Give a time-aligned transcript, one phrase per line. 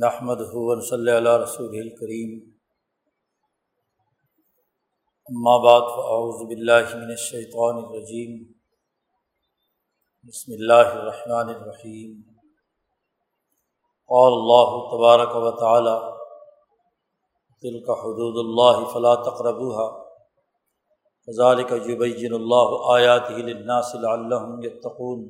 [0.00, 2.32] نحمد ہُون صلی اللہ رسول الکریم
[5.64, 8.34] بعد فاعوذ باللہ من الشیطان الرجیم
[10.22, 12.10] بسم اللہ الرحمن الرحیم
[14.10, 15.94] قال اللہ تبارک و تعالی
[17.62, 19.86] تلک حدود اللہ فلا تقربوها.
[21.28, 25.24] كذلك يبين اللہ آیاته للناس لعلهم يتقون.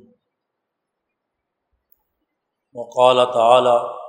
[2.75, 4.06] وقال تعالی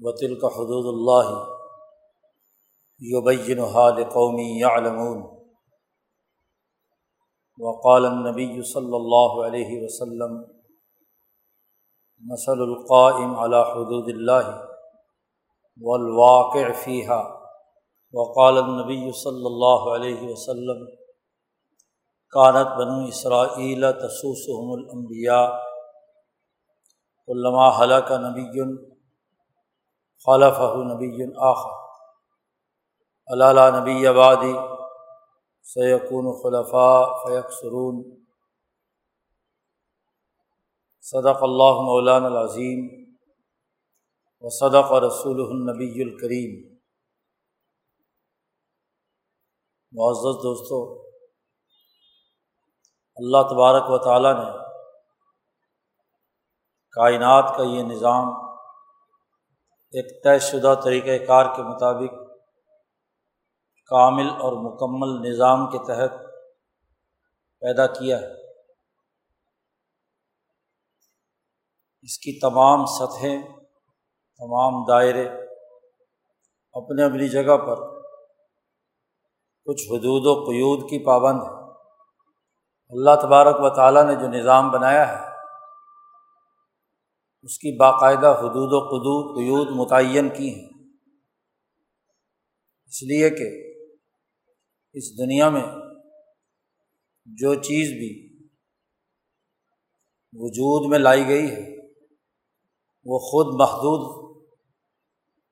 [0.00, 1.32] وطل کا حدود اللہ
[3.02, 5.20] یبین حال قومی یعلمون
[7.60, 10.38] وقال النبی صلی اللہ علیہ وسلم
[12.24, 14.48] مثل القائم على حدود اللہ
[15.80, 17.20] والواقع فيها.
[18.14, 20.84] وقال النبی صلی اللہ علیہ وسلم
[22.32, 25.44] کانت بنو اسرائیل تسوسهم الانبیاء
[27.28, 28.46] علامہ حلق نبی
[30.26, 31.78] خلف نبی آخر.
[33.28, 34.52] علالہ نبی آبادی
[35.66, 38.02] سیقون خلفاء فیق سرون
[41.04, 42.82] صدق اللہ مولان العظیم
[44.44, 46.52] و صدق رسول النبی الکریم.
[49.92, 50.82] معزز دوستو،
[53.16, 54.50] اللہ تبارک و تعالیٰ نے
[56.96, 58.49] کائنات کا یہ نظام
[59.90, 62.12] ایک طے شدہ طریقۂ کار کے مطابق
[63.86, 66.12] کامل اور مکمل نظام کے تحت
[67.60, 68.50] پیدا کیا ہے۔
[72.02, 73.42] اس کی تمام سطحیں،
[74.38, 75.28] تمام دائرے
[76.72, 78.00] اپنے اپنی جگہ پر
[79.64, 81.72] کچھ حدود و قیود کی پابند ہے
[82.90, 85.29] اللہ تبارک و تعالیٰ نے جو نظام بنایا ہے
[87.42, 90.68] اس کی باقاعدہ حدود و قدود، قیود متعین کی ہیں۔
[92.86, 93.70] اس لیے کہ
[94.92, 95.62] اس دنیا میں
[97.24, 98.30] جو چیز بھی
[100.32, 101.76] وجود میں لائی گئی ہے،
[103.04, 104.30] وہ خود محدود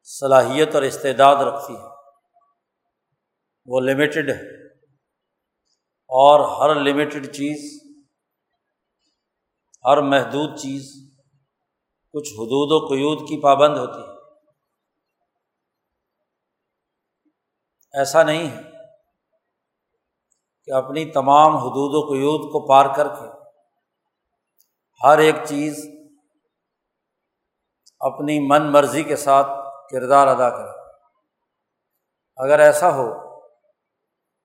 [0.03, 1.89] صلاحیت اور استعداد رکھتی ہے۔
[3.67, 4.67] وہ لمیٹڈ ہے۔
[6.09, 7.83] اور ہر لمیٹڈ چیز،
[9.85, 11.08] ہر محدود چیز
[12.19, 14.19] کچھ حدود و قیود کی پابند ہوتی ہے۔
[17.93, 18.63] ایسا نہیں ہے
[20.65, 23.27] کہ اپنی تمام حدود و قیود کو پار کر کے
[25.05, 25.87] ہر ایک چیز
[28.01, 29.47] اپنی من مرضی کے ساتھ
[29.93, 30.81] کردار ادا کرے۔
[32.37, 33.39] اگر ایسا ہو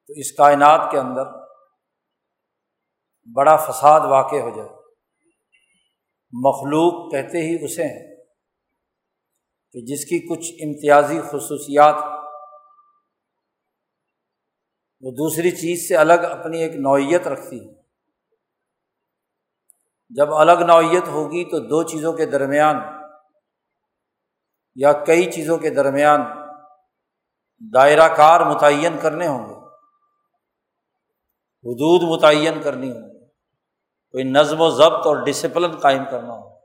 [0.07, 1.25] تو اس کائنات کے اندر
[3.35, 4.82] بڑا فساد واقع ہو جائے۔
[6.35, 8.15] مخلوق کہتے ہی اسے ہیں
[9.71, 11.95] کہ جس کی کچھ امتیازی خصوصیات
[15.01, 17.73] وہ دوسری چیز سے الگ اپنی ایک نوعیت رکھتی ہے
[20.09, 22.75] جب الگ نوعیت ہوگی تو دو چیزوں کے درمیان
[24.75, 26.21] یا کئی چیزوں کے درمیان
[27.73, 29.53] دائرہ کار متعین کرنے ہوں گے۔
[31.65, 33.12] حدود متعین کرنی ہوں گی
[34.13, 36.57] کوئی نظم و ضبط اور ڈسپلن قائم کرنا ہو۔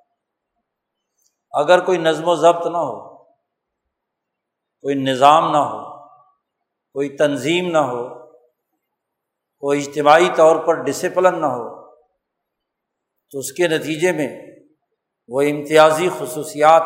[1.52, 3.24] اگر کوئی نظم و ضبط نہ ہو،
[4.80, 6.08] کوئی نظام نہ ہو،
[6.92, 8.26] کوئی تنظیم نہ ہو،
[9.58, 11.92] کوئی اجتماعی طور پر ڈسپلن نہ ہو،
[13.30, 14.46] تو اس کے نتیجے میں
[15.28, 16.82] وہ امتیازی خصوصیات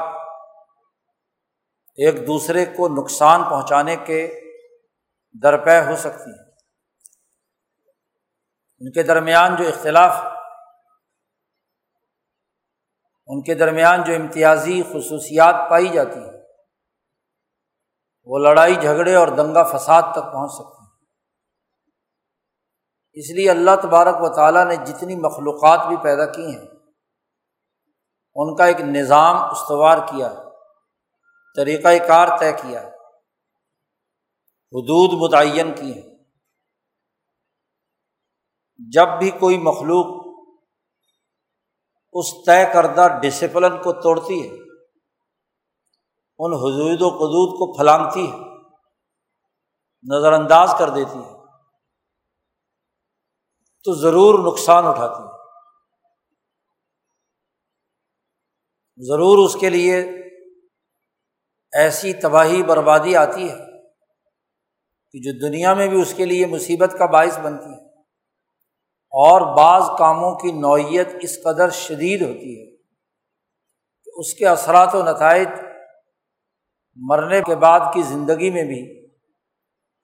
[1.97, 4.41] ایک دوسرے کو نقصان پہنچانے کے
[5.43, 6.51] درپے ہو سکتی ہیں۔
[8.81, 10.42] ان کے درمیان جو اختلاف
[13.29, 16.41] ان کے درمیان جو امتیازی خصوصیات پائی جاتی ہیں،
[18.25, 20.91] وہ لڑائی، جھگڑے اور دنگا فساد تک پہنچ سکتی ہیں۔
[23.13, 26.67] اس لیے اللہ تبارک و تعالیٰ نے جتنی مخلوقات بھی پیدا کی ہیں،
[28.37, 30.33] ان کا ایک نظام استوار کیا
[31.57, 32.81] طریقۂ کار طے کیا
[34.73, 36.09] حدود متعین کی ہیں۔
[38.93, 40.22] جب بھی کوئی مخلوق
[42.13, 44.55] اس طے کردہ ڈسپلن کو توڑتی ہے۔
[46.39, 48.37] ان حدود و قدود کو پھلانگتی ہے۔
[50.03, 51.43] نظر انداز کر دیتی ہے۔
[53.85, 55.33] تو ضرور نقصان اٹھاتی ہے۔
[58.97, 59.97] ضرور اس کے لیے
[61.73, 63.57] ایسی تباہی بربادی آتی ہے
[65.11, 67.92] کہ جو دنیا میں بھی اس کے لیے مصیبت کا باعث بنتی ہے۔
[69.15, 72.71] اور بعض کاموں کی نوعیت اس قدر شدید ہوتی ہے
[74.07, 75.49] تو اس کے اثرات و نتائج
[76.99, 78.81] مرنے کے بعد کی زندگی میں بھی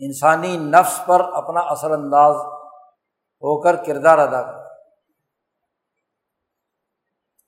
[0.01, 2.37] انسانی نفس پر اپنا اثر انداز
[3.43, 4.57] ہو کر کردار ادا کر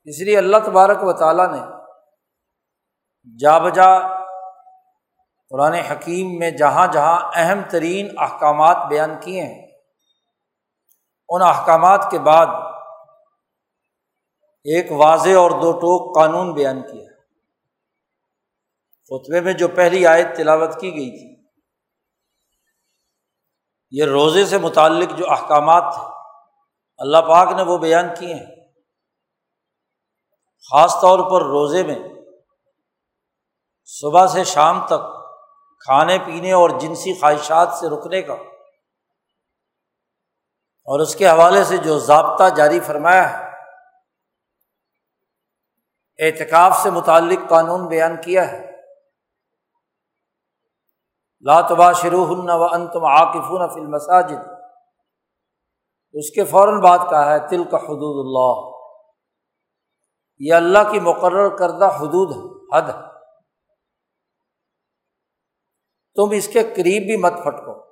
[0.07, 1.61] اس لیے اللہ تبارک و تعالیٰ نے
[3.41, 3.91] جا بجا
[5.53, 9.70] قرآن حکیم میں جہاں جہاں اہم ترین احکامات بیان کیے ہیں
[11.31, 12.47] ان احکامات کے بعد
[14.65, 17.11] ایک واضح اور دو ٹوک قانون بیان کیا۔
[19.11, 21.45] خطبے میں جو پہلی آیت تلاوت کی گئی تھی،
[23.91, 26.03] یہ روزے سے متعلق جو احکامات تھے،
[26.99, 28.47] اللہ پاک نے وہ بیان کیے ہیں۔
[30.71, 31.99] خاص طور پر روزے میں
[33.85, 35.09] صبح سے شام تک
[35.79, 38.35] کھانے پینے اور جنسی خواہشات سے رکنے کا
[40.85, 43.51] اور اس کے حوالے سے جو ضابطہ جاری فرمایا ہے،
[46.19, 48.71] اعتکاف سے متعلق قانون بیان کیا ہے۔
[51.41, 54.49] لاتبا شروع و ان تم عاقف فل مساجد
[56.13, 58.71] اس کے فوراً بعد کہا ہے تل کا حدود اللہ۔
[60.39, 62.31] یہ اللہ کی مقرر کردہ حدود
[62.75, 63.09] حد ہے
[66.15, 67.91] تم اس کے قریب بھی مت پھٹکو۔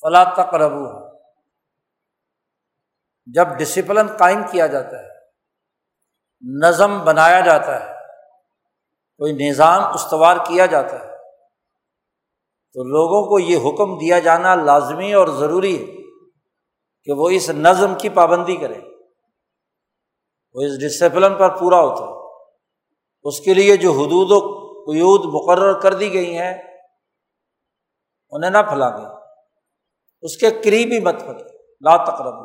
[0.00, 1.07] فلاں تک ربو ہے
[3.28, 5.08] جب ڈسپلن قائم کیا جاتا ہے،
[6.62, 7.94] نظم بنایا جاتا ہے،
[9.20, 11.16] کوئی نظام استوار کیا جاتا ہے،
[12.76, 15.86] تو لوگوں کو یہ حکم دیا جانا لازمی اور ضروری ہے
[17.06, 18.80] کہ وہ اس نظم کی پابندی کرے
[20.54, 22.16] وہ اس ڈسپلن پر پورا ہوتا ہے۔
[23.24, 24.38] اس کے لیے جو حدود و
[24.84, 26.52] قیود مقرر کر دی گئی ہیں،
[28.32, 29.06] انہیں نہ پھیلا گئی
[30.22, 32.36] اس کے قریب ہی مت پھٹے لا تقرب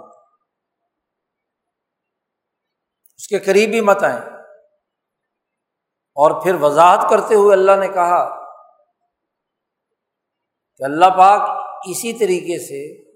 [3.16, 4.22] اس کے قریب ہی مت آئیں۔
[6.16, 8.44] اور پھر وضاحت کرتے ہوئے اللہ نے کہا
[10.78, 11.50] کہ اللہ پاک
[11.86, 13.12] اسی طریقے سے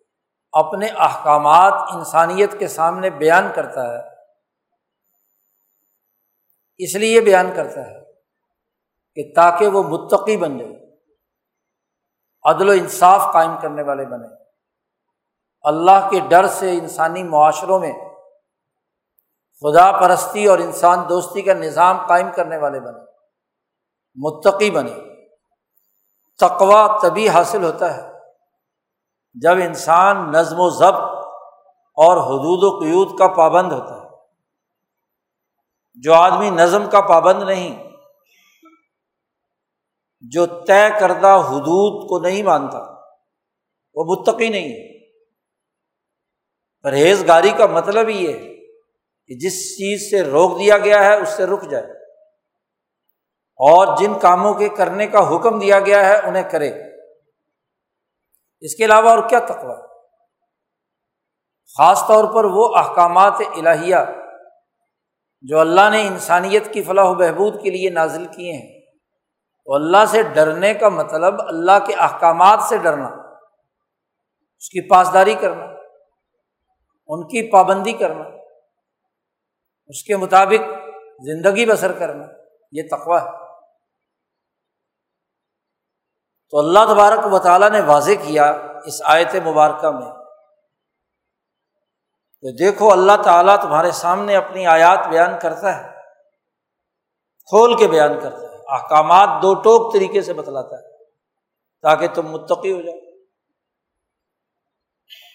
[0.51, 4.03] اپنے احکامات انسانیت کے سامنے بیان کرتا ہے۔
[6.77, 8.03] اس لیے بیان کرتا ہے
[9.15, 10.95] کہ تاکہ وہ متقی بن جائے،
[12.43, 14.27] عدل و انصاف قائم کرنے والے بنے۔
[15.61, 17.93] اللہ کے ڈر سے انسانی معاشروں میں
[19.61, 22.99] خدا پرستی اور انسان دوستی کا نظام قائم کرنے والے بنے،
[24.15, 24.93] متقی بنے۔
[26.39, 28.11] تقوا تبھی حاصل ہوتا ہے
[29.33, 31.01] جب انسان نظم و ضبط
[31.95, 34.07] اور حدود و قیود کا پابند ہوتا ہے۔
[35.93, 37.89] جو آدمی نظم کا پابند نہیں،
[40.21, 42.79] جو طے کردہ حدود کو نہیں مانتا،
[43.95, 45.09] وہ متقی نہیں ہے۔
[46.81, 48.56] پرہیز گاری کا مطلب یہ ہے
[49.27, 51.83] کہ جس چیز سے روک دیا گیا ہے اس سے رک جائے۔
[53.59, 56.71] اور جن کاموں کے کرنے کا حکم دیا گیا ہے انہیں کرے۔
[58.59, 59.75] اس کے علاوہ اور کیا تقوا
[61.77, 63.95] خاص طور پر وہ احکامات الہیہ
[65.41, 68.81] جو اللہ نے انسانیت کی فلاح و بہبود کے لیے نازل کیے ہیں۔
[69.65, 73.07] تو اللہ سے ڈرنے کا مطلب اللہ کے احکامات سے ڈرنا،
[74.57, 75.65] اس کی پاسداری کرنا،
[77.07, 78.36] ان کی پابندی کرنا۔
[79.87, 80.61] اس کے مطابق
[81.25, 82.25] زندگی بسر کرنا،
[82.71, 83.45] یہ تقوا ہے۔
[86.51, 88.45] تو اللہ تبارک و تعالیٰ نے واضح کیا
[88.85, 90.11] اس آیت مبارکہ میں
[92.41, 95.91] کہ دیکھو اللہ تعالیٰ تمہارے سامنے اپنی آیات بیان کرتا ہے،
[97.49, 101.05] کھول کے بیان کرتا ہے، احکامات دو ٹوک طریقے سے بتلاتا ہے
[101.81, 102.95] تاکہ تم متقی ہو جاؤ۔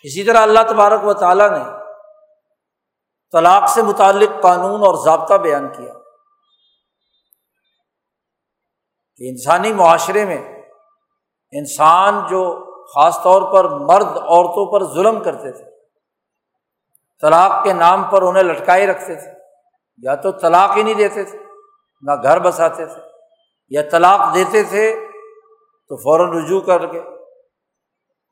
[0.05, 1.82] اسی طرح اللہ تبارک و تعالیٰ نے
[3.33, 5.93] طلاق سے متعلق قانون اور ضابطہ بیان کیا۔
[9.17, 10.63] کہ انسانی معاشرے میں
[11.53, 15.65] انسان جو خاص طور پر مرد عورتوں پر ظلم کرتے تھے،
[17.21, 19.31] طلاق کے نام پر انہیں لٹکائے رکھتے تھے،
[19.99, 21.39] یا تو طلاق ہی نہیں دیتے تھے،
[22.03, 23.03] نہ گھر بساتے تھے،
[23.71, 25.09] یا طلاق دیتے تھے
[25.89, 27.01] تو فوراً رجوع کر کے،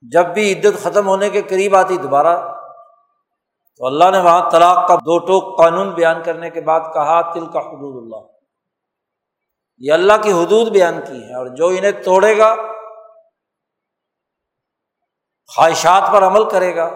[0.02, 2.59] جب بھی عدت ختم ہونے کے قریب آتی دوبارہ
[3.80, 7.46] تو اللہ نے وہاں طلاق کا دو ٹوک قانون بیان کرنے کے بعد کہا تل
[7.46, 8.32] کا حدود اللہ۔
[9.78, 12.54] یہ اللہ کی حدود بیان کی ہے اور جو انہیں توڑے گا،
[15.56, 16.90] خواہشات پر عمل کرے گا،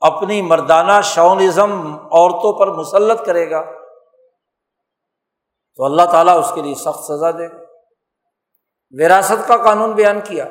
[0.00, 3.62] اپنی مردانہ شونزم عورتوں پر مسلط کرے گا،
[5.76, 7.62] تو اللہ تعالیٰ اس کے لیے سخت سزا دے۔ گا
[8.90, 10.44] وراثت کا قانون بیان کیا۔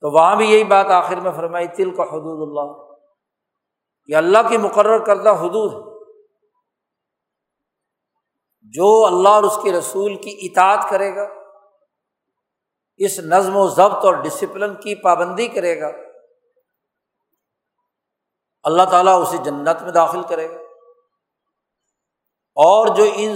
[0.00, 2.89] تو وہاں بھی یہی بات آخر میں فرمائی تل کا حدود اللہ۔
[4.10, 6.00] یہ اللہ کی مقرر کردہ حدود
[8.62, 11.26] جو اللہ اور اس کے رسول کی اطاعت کرے گا،
[12.96, 15.90] اس نظم و ضبط اور ڈسپلن کی پابندی کرے گا،
[18.62, 20.56] اللہ تعالیٰ اسے جنت میں داخل کرے گا۔
[22.56, 23.30] اور جو ان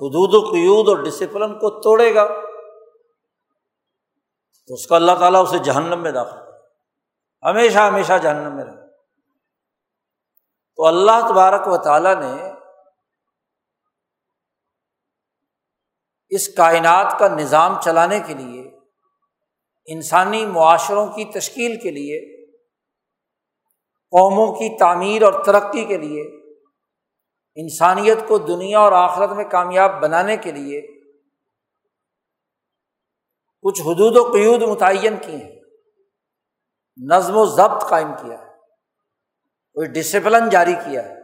[0.00, 2.26] حدود و قیود اور ڈسپلن کو توڑے گا،
[4.66, 6.58] تو اس کا اللہ تعالیٰ اسے جہنم میں داخل کرے
[7.50, 8.83] ہمیشہ ہمیشہ جہنم میں رہے
[10.76, 12.50] تو اللہ تبارک و تعالیٰ نے
[16.28, 18.62] اس کائنات کا نظام چلانے کے لیے،
[19.86, 22.46] انسانی معاشروں کی تشکیل کے لیے،
[24.12, 26.22] قوموں کی تعمیر اور ترقی کے لیے،
[27.56, 30.80] انسانیت کو دنیا اور آخرت میں کامیاب بنانے کے لیے
[33.64, 35.60] کچھ حدود و قیود متعین کی ہیں،
[37.10, 38.43] نظم و ضبط قائم کیا ہے۔
[39.76, 41.14] کوئی ڈسپلن جاری کیا ہے،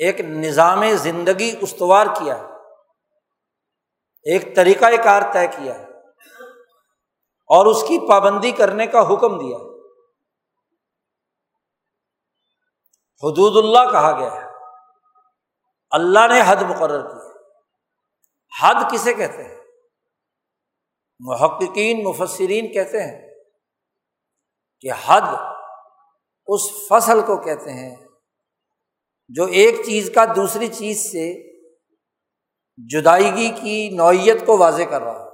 [0.00, 2.44] ایک نظام زندگی استوار کیا ہے،
[4.26, 5.84] ایک طریقۂ کار طے کیا ہے،
[7.50, 9.56] اور اس کی پابندی کرنے کا حکم دیا
[13.22, 14.48] حدود اللہ کہا گیا ہے۔
[15.92, 17.18] اللہ نے حد مقرر کی
[18.52, 19.58] حد کسے کہتے ہیں؟
[21.20, 23.18] محققین، مفسرین کہتے ہیں
[24.84, 25.34] کہ حد
[26.52, 27.96] اس فصل کو کہتے ہیں،
[29.28, 31.50] جو ایک چیز کا دوسری چیز سے
[32.76, 35.30] جدائیگی کی نوعیت کو واضح کر رہا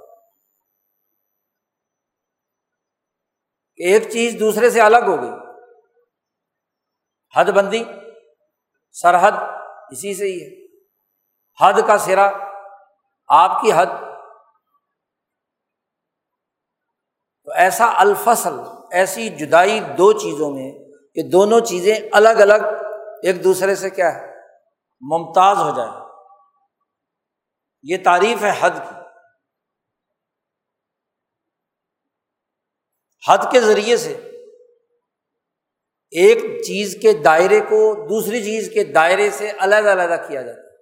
[3.76, 5.30] کہ ایک چیز دوسرے سے الگ ہو گئی۔
[7.36, 7.84] حد بندی،
[8.92, 9.32] سرحد،
[9.90, 10.76] اسی سے ہی ہے۔
[11.64, 12.30] حد کا سرا،
[13.28, 13.86] آپ کی حد۔
[17.44, 18.54] تو ایسا الفصل،
[18.90, 20.85] ایسی جدائی دو چیزوں میں
[21.16, 22.62] کہ دونوں چیزیں الگ الگ
[23.22, 24.34] ایک دوسرے سے کیا ہے؟
[25.00, 25.90] ممتاز ہو جائے
[27.82, 28.94] یہ تعریف ہے حد کی۔
[33.28, 34.12] حد کے ذریعے سے
[36.10, 40.76] ایک چیز کے دائرے کو دوسری چیز کے دائرے سے علیحدہ علیحدہ کیا جاتا ہے۔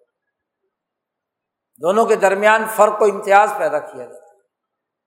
[1.80, 4.38] دونوں کے درمیان فرق و امتیاز پیدا کیا جاتا ہے۔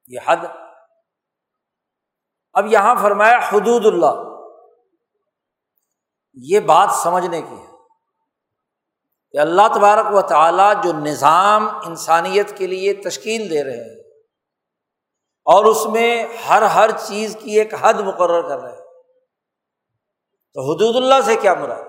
[0.07, 0.45] یہ حد۔
[2.53, 4.26] اب یہاں فرمایا حدود اللہ۔
[6.43, 7.65] یہ بات سمجھنے کی ہے
[9.31, 13.95] کہ اللہ تبارک و تعالیٰ جو نظام انسانیت کے لیے تشکیل دے رہے ہیں
[15.45, 18.85] اور اس میں ہر ہر چیز کی ایک حد مقرر کر رہے ہیں،
[20.53, 21.83] تو حدود اللہ سے کیا مراد؟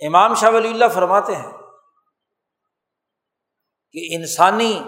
[0.00, 1.52] امام شاہ ولی اللہ فرماتے ہیں
[3.92, 4.80] کہ انسانی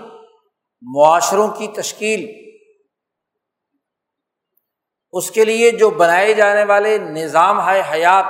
[0.83, 2.48] معاشروں کی تشکیل
[5.13, 8.25] اس کے لیے جو بنائے جانے والے نظام ہے حیات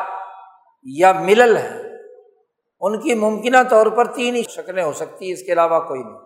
[0.82, 1.82] یا ملل ہے،
[2.80, 6.18] ان کی ممکنہ طور پر تین ہی شکلیں ہو سکتی اس کے علاوہ کوئی نہیں۔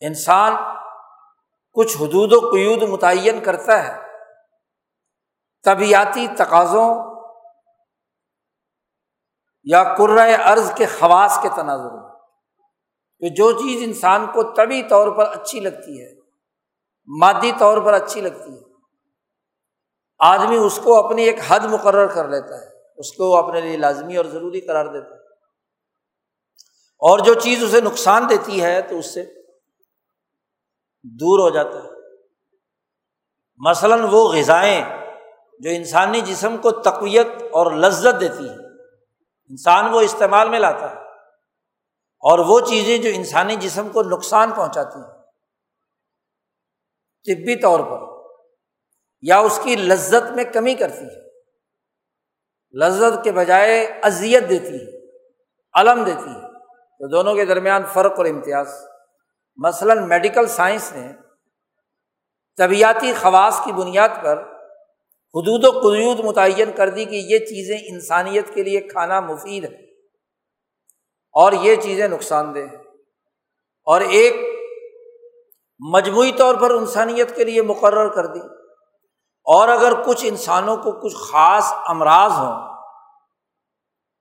[0.00, 0.52] انسان
[1.72, 4.02] کچھ حدود و قیود متعین کرتا ہے،
[5.64, 7.16] طبیعتی تقاضوں
[9.64, 9.82] یا
[10.44, 12.10] ارض کے خواص کے تناظر میں۔
[13.18, 16.15] کہ جو چیز انسان کو طبی طور پر اچھی لگتی ہے
[17.08, 18.64] مادی طور پر اچھی لگتی ہے۔
[20.20, 24.16] آدمی اس کو اپنی ایک حد مقرر کر لیتا ہے، اس کو اپنے لیے لازمی
[24.16, 25.24] اور ضروری قرار دیتا ہے۔
[27.02, 29.24] اور جو چیز اسے نقصان دیتی ہے تو اس سے
[31.04, 31.88] دور ہو جاتا ہے۔
[33.58, 34.84] مثلاً وہ غذائیں
[35.60, 38.54] جو انسانی جسم کو تقویت اور لذت دیتی ہے
[39.50, 41.00] انسان وہ استعمال میں لاتا ہے،
[42.22, 45.15] اور وہ چیزیں جو انسانی جسم کو نقصان پہنچاتی ہیں۔
[47.26, 48.30] طبی طور پر
[49.22, 51.26] یا اس کی لذت میں کمی کرتی ہے،
[52.78, 55.06] لذت کے بجائے اذیت دیتی ہے
[55.80, 56.46] علم دیتی ہے۔
[56.98, 58.68] تو دونوں کے درمیان فرق اور امتیاز۔
[59.56, 61.12] مثلاً میڈیکل سائنس نے
[62.56, 64.38] طبیعتی خواص کی بنیاد پر
[65.34, 69.84] حدود و قدود متعین کر دی کہ یہ چیزیں انسانیت کے لیے کھانا مفید ہے
[71.32, 72.78] اور یہ چیزیں نقصان دہ ہیں۔
[73.84, 74.36] اور ایک
[75.78, 78.40] مجموعی طور پر انسانیت کے لیے مقرر کر دی۔
[79.46, 82.76] اور اگر کچھ انسانوں کو کچھ خاص امراض ہوں،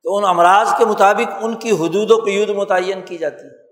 [0.03, 3.63] تو ان امراض کے مطابق ان کی حدود و قیود متعین کی جاتی۔ ہے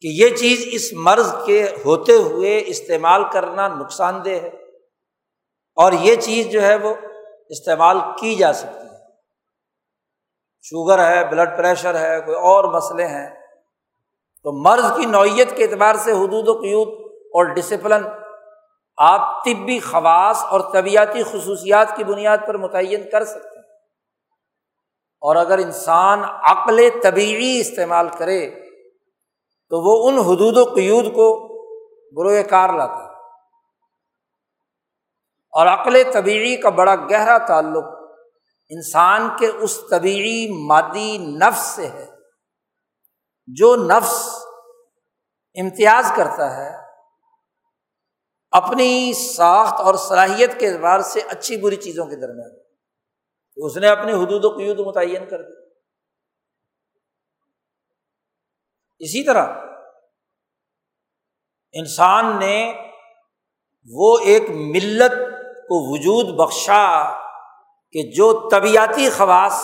[0.00, 4.48] کہ یہ چیز اس مرض کے ہوتے ہوئے استعمال کرنا نقصان دہ ہے،
[5.76, 6.94] اور یہ چیز جو ہے وہ
[7.48, 8.98] استعمال کی جا سکتی ہے۔
[10.62, 13.35] شوگر ہے، بلڈ پریشر ہے، کوئی اور مسئلے ہیں
[14.46, 18.04] تو مرض کی نوعیت کے اعتبار سے حدود و قیود اور ڈسپلن
[18.96, 23.66] آپ طبی خواص اور طبیعتی خصوصیات کی بنیاد پر متعین کر سکتے ہیں۔
[25.20, 28.50] اور اگر انسان عقل طبیعی استعمال کرے،
[29.68, 31.48] تو وہ ان حدود و قیود کو
[32.16, 33.08] بروئے کار لاتا ہے۔
[35.50, 37.84] اور عقل طبیعی کا بڑا گہرا تعلق
[38.68, 42.06] انسان کے اس طبیعی مادی نفس سے ہے،
[43.46, 44.35] جو نفس
[45.60, 46.76] امتیاز کرتا ہے،
[48.50, 52.60] اپنی ساخت اور صلاحیت کے اعتبار سے اچھی بری چیزوں کے درمیان۔
[53.56, 55.66] اس نے اپنی حدود و قیود متعین کر دی۔
[58.98, 59.46] اسی طرح
[61.72, 62.74] انسان نے
[63.92, 67.18] وہ ایک ملت کو وجود بخشا
[67.92, 69.62] کہ جو طبیعتی خواص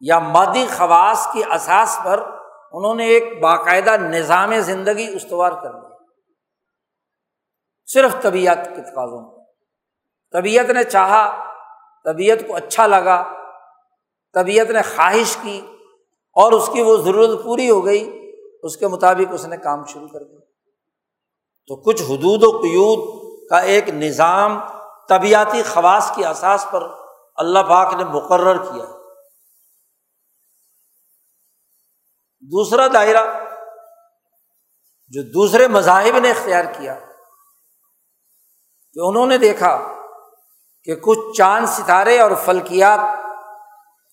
[0.00, 2.35] یا مادی خواص کی اساس پر
[2.76, 5.96] انہوں نے ایک باقاعدہ نظام زندگی استوار کر لیا
[7.86, 9.44] صرف طبیعت کے تقاضوں میں۔
[10.32, 11.44] طبیعت نے چاہا،
[12.04, 13.32] طبیعت کو اچھا لگا،
[14.34, 15.60] طبیعت نے خواہش کی
[16.32, 20.08] اور اس کی وہ ضرورت پوری ہو گئی، اس کے مطابق اس نے کام شروع
[20.08, 20.38] کر دیا۔
[21.66, 24.60] تو کچھ حدود و قیود کا ایک نظام
[25.08, 26.88] طبیعتی خواص کی اساس پر
[27.36, 28.95] اللہ پاک نے مقرر کیا۔
[32.52, 33.24] دوسرا دائرہ
[35.08, 36.94] جو دوسرے مذاہب نے اختیار کیا،
[38.94, 39.78] کہ انہوں نے دیکھا
[40.84, 42.98] کہ کچھ چاند ستارے اور فلکیات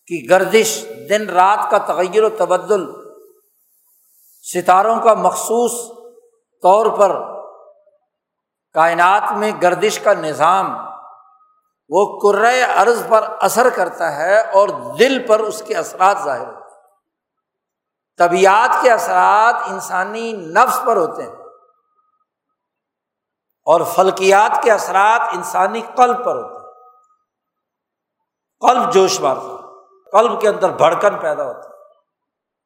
[0.07, 2.85] کی گردش دن رات کا تغیر و تبدل
[4.53, 5.97] ستاروں کا مخصوص
[6.63, 7.11] طور پر
[8.73, 10.87] کائنات میں گردش کا نظام
[11.89, 12.31] وہ
[12.75, 16.62] ارض پر اثر کرتا ہے اور دل پر اس کے اثرات ظاہر ہوتے ہیں۔
[18.17, 21.35] طبیعت کے اثرات انسانی نفس پر ہوتے ہیں
[23.67, 26.63] اور فلکیات کے اثرات انسانی قلب پر ہوتے ہیں۔
[28.59, 29.61] قلب جوش مارتا
[30.11, 31.73] قلب کے اندر بھڑکن پیدا ہوتی ہے،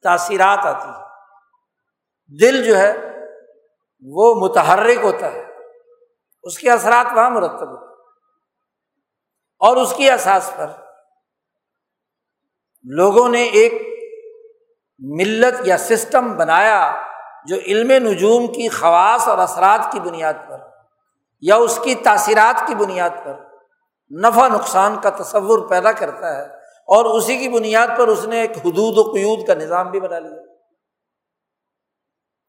[0.02, 2.91] تاثیرات آتی ہے دل جو ہے،
[4.02, 5.43] وہ متحرک ہوتا ہے،
[6.43, 7.86] اس کے اثرات وہاں مرتب ہوتے
[9.62, 10.67] اور اس کی احساس پر
[12.86, 13.74] لوگوں نے ایک
[15.00, 16.94] ملت یا سسٹم بنایا
[17.46, 20.58] جو علم نجوم کی خواص اور اثرات کی بنیاد پر،
[21.44, 23.36] یا اس کی تاثیرات کی بنیاد پر
[24.12, 26.44] نفع نقصان کا تصور پیدا کرتا ہے
[26.88, 30.20] اور اسی کی بنیاد پر اس نے ایک حدود و قیود کا نظام بھی بنا
[30.20, 30.42] لیا۔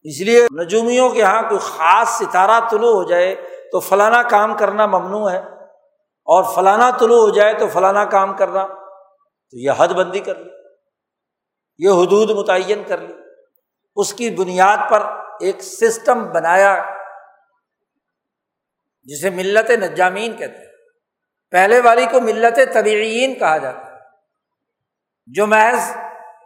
[0.05, 3.35] اس لیے نجومیوں کے یہاں کوئی خاص ستارہ طلوع ہو جائے
[3.73, 5.39] تو فلانا کام کرنا ممنوع ہے
[6.29, 10.58] اور فلانا طلوع ہو جائے تو فلانا کام کرنا، تو یہ حد بندی کر لی
[11.79, 13.14] یہ حدود متعین کر لی۔
[13.97, 15.03] اس کی بنیاد پر
[15.41, 16.85] ایک سسٹم بنایا،
[19.03, 20.73] جسے ملت نجامین کہتے ہیں۔
[21.51, 23.99] پہلے والی کو ملت طبعین کہا جاتا ہے،
[25.27, 25.97] جو محض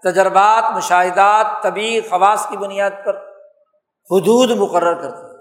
[0.03, 3.15] تجربات، مشاہدات، طبی خواص کی بنیاد پر
[4.11, 5.33] حدود مقرر کرتے ہیں۔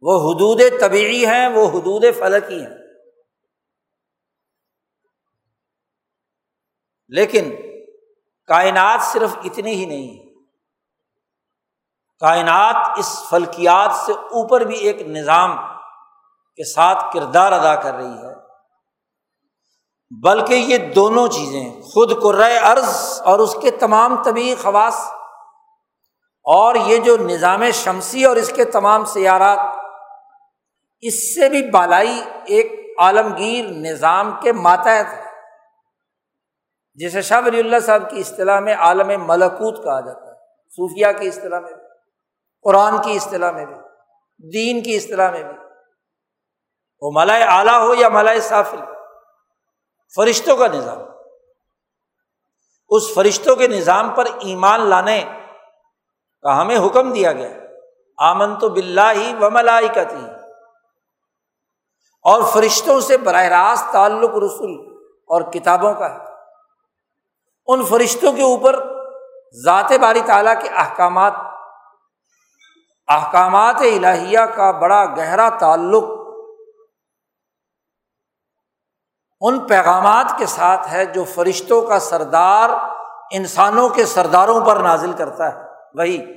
[0.00, 2.76] وہ حدود طبعی ہیں، وہ حدود فلکی ہیں۔
[7.08, 7.67] لیکن
[8.48, 10.28] کائنات صرف اتنی ہی نہیں ہے۔
[12.18, 15.56] کائنات اس فلکیات سے اوپر بھی ایک نظام
[16.56, 18.38] کے ساتھ کردار ادا کر رہی ہے۔
[20.22, 25.00] بلکہ یہ دونوں چیزیں خود کو رے ارض اور اس کے تمام طبی خواص
[26.44, 29.58] اور یہ جو نظام شمسی اور اس کے تمام سیارات،
[31.00, 35.27] اس سے بھی بالائی ایک عالمگیر نظام کے ماتحت ہے
[36.98, 40.34] جسے شاہ ولی اللہ صاحب کی اصطلاح میں عالم ملکوت کہا جاتا ہے
[40.70, 41.82] صوفیہ کی اصطلاح میں بھی،
[42.62, 43.74] قرآن کی اصطلاح میں بھی،
[44.52, 45.58] دین کی اصطلاح میں بھی۔
[47.00, 48.78] وہ ملائے اعلیٰ ہو یا ملائے صافل
[50.16, 50.98] فرشتوں کا نظام۔
[52.88, 55.24] اس فرشتوں کے نظام پر ایمان لانے
[56.42, 57.48] کا ہمیں حکم دیا گیا۔
[58.18, 60.26] آمن تو بلّہ ہی و ملائی کا تھی
[62.22, 66.27] اور فرشتوں سے براہ راست تعلق رسول اور کتابوں کا ہے۔
[67.68, 68.84] ان فرشتوں کے اوپر
[69.64, 71.32] ذات باری تعالیٰ کے احکامات
[73.08, 76.04] احکامات الہیہ کا بڑا گہرا تعلق
[79.40, 82.70] ان پیغامات کے ساتھ ہے جو فرشتوں کا سردار
[83.30, 85.62] انسانوں کے سرداروں پر نازل کرتا ہے۔
[85.94, 86.34] وہی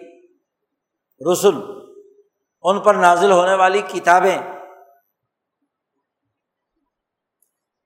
[1.31, 1.87] رسول،
[2.63, 4.37] ان پر نازل ہونے والی کتابیں۔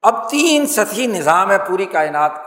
[0.01, 2.44] اب تین سطحی نظام ہے پوری کائنات کا۔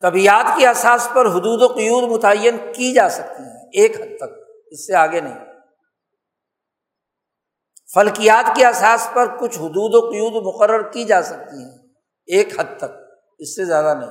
[0.00, 4.32] طبیعت کی احساس پر حدود و قیود متعین کی جا سکتی ہیں، ایک حد تک،
[4.66, 5.38] اس سے آگے نہیں۔
[7.94, 11.78] فلکیات کے احساس پر کچھ حدود و قیود مقرر کی جا سکتی ہیں،
[12.26, 12.98] ایک حد تک،
[13.38, 14.10] اس سے زیادہ نہیں۔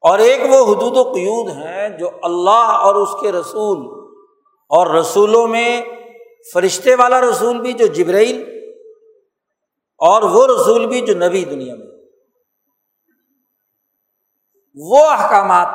[0.00, 4.10] اور ایک وہ حدود و قیود ہیں جو اللہ اور اس کے رسول
[4.68, 5.82] اور رسولوں میں،
[6.54, 8.44] فرشتے والا رسول بھی جو جبرائیل
[9.98, 11.93] اور وہ رسول بھی جو نبی دنیا میں۔
[14.74, 15.68] وہ احکامات،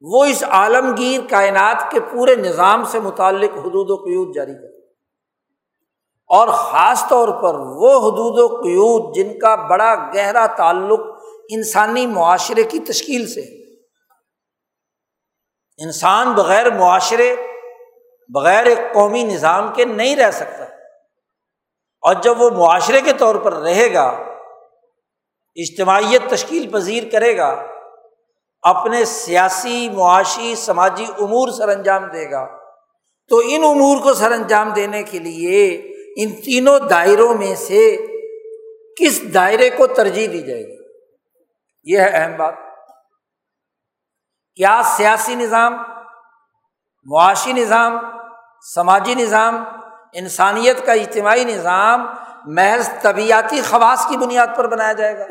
[0.00, 4.78] وہ اس عالمگیر کائنات کے پورے نظام سے متعلق حدود و قیود جاری کر
[6.26, 11.00] اور خاص طور پر وہ حدود و قیود جن کا بڑا گہرا تعلق
[11.50, 13.40] انسانی معاشرے کی تشکیل سے
[15.84, 17.36] انسان بغیر معاشرے،
[18.34, 20.64] بغیر ایک قومی نظام کے نہیں رہ سکتا۔
[22.00, 24.27] اور جب وہ معاشرے کے طور پر رہے گا
[25.58, 27.66] اجتماعیت تشکیل پذیر کرے گا،
[28.62, 32.46] اپنے سیاسی، معاشی، سماجی امور سر انجام دے گا۔
[33.28, 37.96] تو ان امور کو سر انجام دینے کے لیے ان تینوں دائروں میں سے
[39.00, 40.76] کس دائرے کو ترجیح دی جائے گی؟
[41.84, 42.54] یہ ہے اہم بات۔
[44.54, 45.74] کیا سیاسی نظام،
[47.04, 47.98] معاشی نظام،
[48.74, 49.64] سماجی نظام،
[50.12, 52.06] انسانیت کا اجتماعی نظام
[52.44, 55.24] محض طبیعتی خواص کی بنیاد پر بنایا جائے گا؟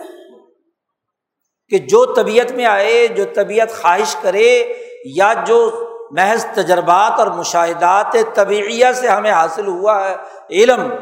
[1.69, 4.73] کہ جو طبیعت میں آئے، جو طبیعت خواہش کرے
[5.05, 10.15] یا جو محض تجربات اور مشاہدات طبیعیہ سے ہمیں حاصل ہوا ہے،
[10.49, 10.93] علم،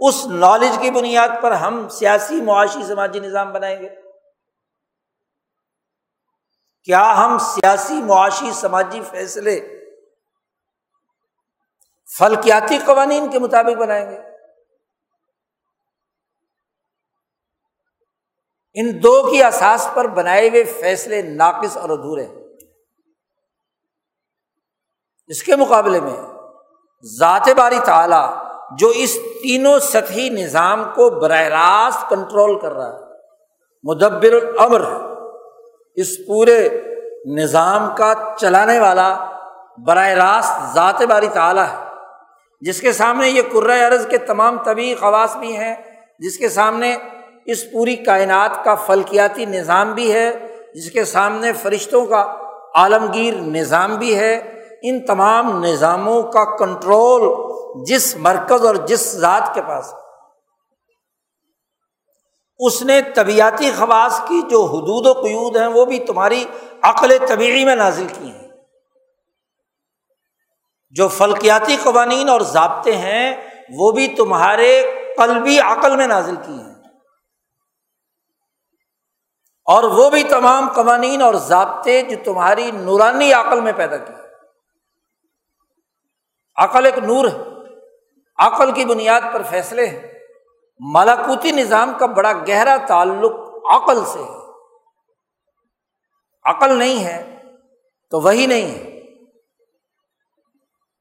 [0.00, 3.88] اس نالج کی بنیاد پر ہم سیاسی معاشی سماجی نظام بنائیں گے۔
[6.84, 9.60] کیا ہم سیاسی معاشی سماجی فیصلے
[12.18, 14.31] فلکیاتی قوانین کے مطابق بنائیں گے؟
[18.74, 22.26] ان دو کی اساس پر بنائے ہوئے فیصلے ناقص اور ادھورے
[25.26, 26.16] اس کے مقابلے میں
[27.18, 28.34] ذات باری تعالی
[28.78, 32.98] جو اس تینوں سطحی نظام کو براہ راست کنٹرول کر رہا ہے،
[33.82, 34.82] مدبر العمر
[35.94, 36.80] اس پورے
[37.26, 39.24] نظام کا چلانے والا
[39.86, 41.84] براہ راست ذات باری تعالیٰ ہے۔
[42.60, 45.76] جس کے سامنے یہ کرۂ ارض کے تمام طبی خواص بھی ہیں،
[46.18, 46.96] جس کے سامنے
[47.46, 52.34] اس پوری کائنات کا فلکیاتی نظام بھی ہے، جس کے سامنے فرشتوں کا
[52.74, 57.52] عالمگیر نظام بھی ہے۔ ان تمام نظاموں کا کنٹرول
[57.84, 59.94] جس مرکز اور جس ذات کے پاس
[62.58, 66.44] اس نے طبیعتی خواص کی، جو حدود و قیود ہیں، وہ بھی تمہاری
[66.82, 68.48] عقل طبیعی میں نازل کی ہیں۔
[70.90, 73.36] جو فلکیاتی قوانین اور ضابطے ہیں،
[73.74, 74.82] وہ بھی تمہارے
[75.16, 76.71] قلبی عقل میں نازل کی ہیں۔
[79.64, 84.12] اور وہ بھی تمام قوانین اور ضابطے جو تمہاری نورانی عقل میں پیدا کی
[86.56, 87.38] عقل ایک نور ہے۔
[88.38, 90.12] عقل کی بنیاد پر فیصلے ہیں۔
[90.78, 93.32] ملاکوتی نظام کا بڑا گہرا تعلق
[93.70, 94.38] عقل سے ہے۔
[96.44, 97.42] عقل نہیں ہے
[98.10, 99.00] تو وہی نہیں ہے۔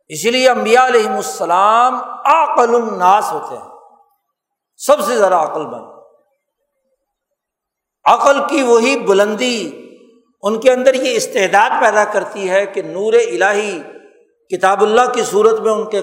[0.07, 1.95] اسی لیے امبیا علیہم السلام
[2.25, 3.67] عقل الناس ہوتے ہیں۔
[4.77, 6.00] سب سے زیادہ عقل بند
[8.05, 9.77] عقل کی وہی بلندی
[10.41, 13.81] ان کے اندر یہ استعداد پیدا کرتی ہے کہ نور الہی
[14.49, 16.01] کتاب اللہ کی صورت میں ان کے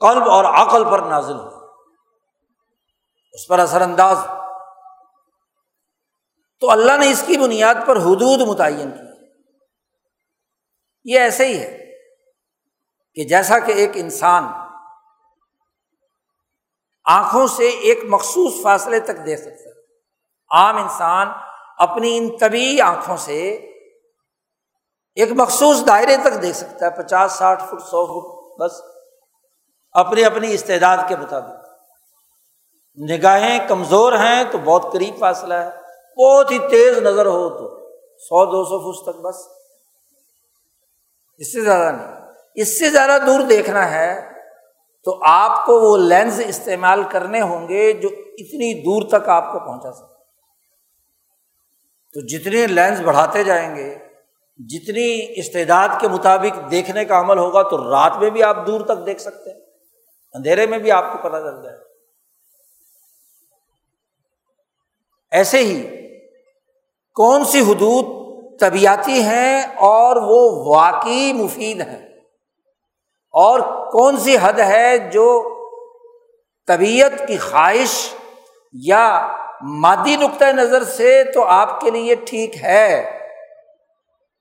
[0.00, 1.64] قلب اور عقل پر نازل ہو۔
[3.32, 4.16] اس پر اثر انداز۔
[6.60, 9.14] تو اللہ نے اس کی بنیاد پر حدود متعین کی۔
[11.04, 11.92] یہ ایسے ہی ہے
[13.14, 14.44] کہ جیسا کہ ایک انسان
[17.04, 19.73] آنکھوں سے ایک مخصوص فاصلے تک دیکھ سکتا ہے۔
[20.54, 21.28] عام انسان
[21.78, 23.52] اپنی ان طبی آنکھوں سے
[25.14, 28.72] ایک مخصوص دائرے تک دیکھ سکتا ہے، پچاس، ساٹھ فٹ، سو فٹ، بس۔
[29.92, 31.64] اپنی اپنی استعداد کے مطابق۔
[33.10, 35.70] نگاہیں کمزور ہیں تو بہت قریب فاصلہ ہے۔
[36.24, 39.36] بہت ہی تیز نظر ہو تو سو، دو سو فٹ تک، بس۔
[41.38, 42.14] اس سے زیادہ نہیں۔
[42.54, 44.30] اس سے زیادہ دور دیکھنا ہے
[45.04, 49.58] تو آپ کو وہ لینس استعمال کرنے ہوں گے جو اتنی دور تک آپ کو
[49.58, 50.13] پہنچا سکتے
[52.14, 53.94] تو جتنے لینس بڑھاتے جائیں گے،
[54.58, 59.06] جتنی استعداد کے مطابق دیکھنے کا عمل ہوگا تو رات میں بھی آپ دور تک
[59.06, 59.60] دیکھ سکتے ہیں،
[60.34, 61.76] اندھیرے میں بھی آپ کو پتہ چل جائے۔
[65.32, 65.82] ایسے ہی
[67.16, 70.40] کون سی حدود طبیعتی ہیں اور وہ
[70.76, 72.06] واقعی مفید ہیں؟
[73.34, 73.60] اور
[73.92, 75.26] کون سی حد ہے جو
[76.66, 78.14] طبیعت کی خواہش
[78.72, 79.06] یا
[79.64, 83.18] مادی نقطۂ نظر سے تو آپ کے لیے ٹھیک ہے،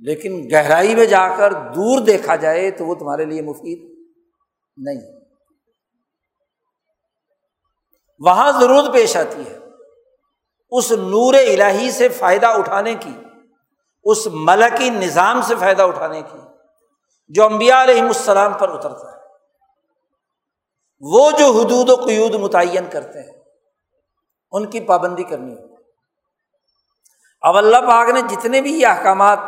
[0.02, 3.80] لیکن گہرائی میں جا کر دور دیکھا جائے تو وہ تمہارے لیے مفید
[4.78, 5.02] نہیں۔
[8.20, 9.58] وہاں ضرورت پیش آتی ہے
[10.72, 13.14] اس نور الہی سے فائدہ اٹھانے کی،
[14.06, 16.40] اس ملکی نظام سے فائدہ اٹھانے کی
[17.28, 19.18] جو امبیا علیہم السلام پر اترتا ہے۔
[21.00, 23.33] وہ جو حدود و قیود متعین کرتے ہیں۔
[24.54, 25.74] ان کی پابندی کرنی ہوگی
[27.42, 29.39] اب اللہ پاک نے جتنے بھی یہ احکامات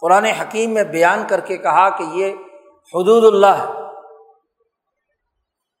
[0.00, 2.32] قرآن حکیم میں بیان کر کے کہا کہ یہ
[2.94, 3.66] حدود اللہ ہے،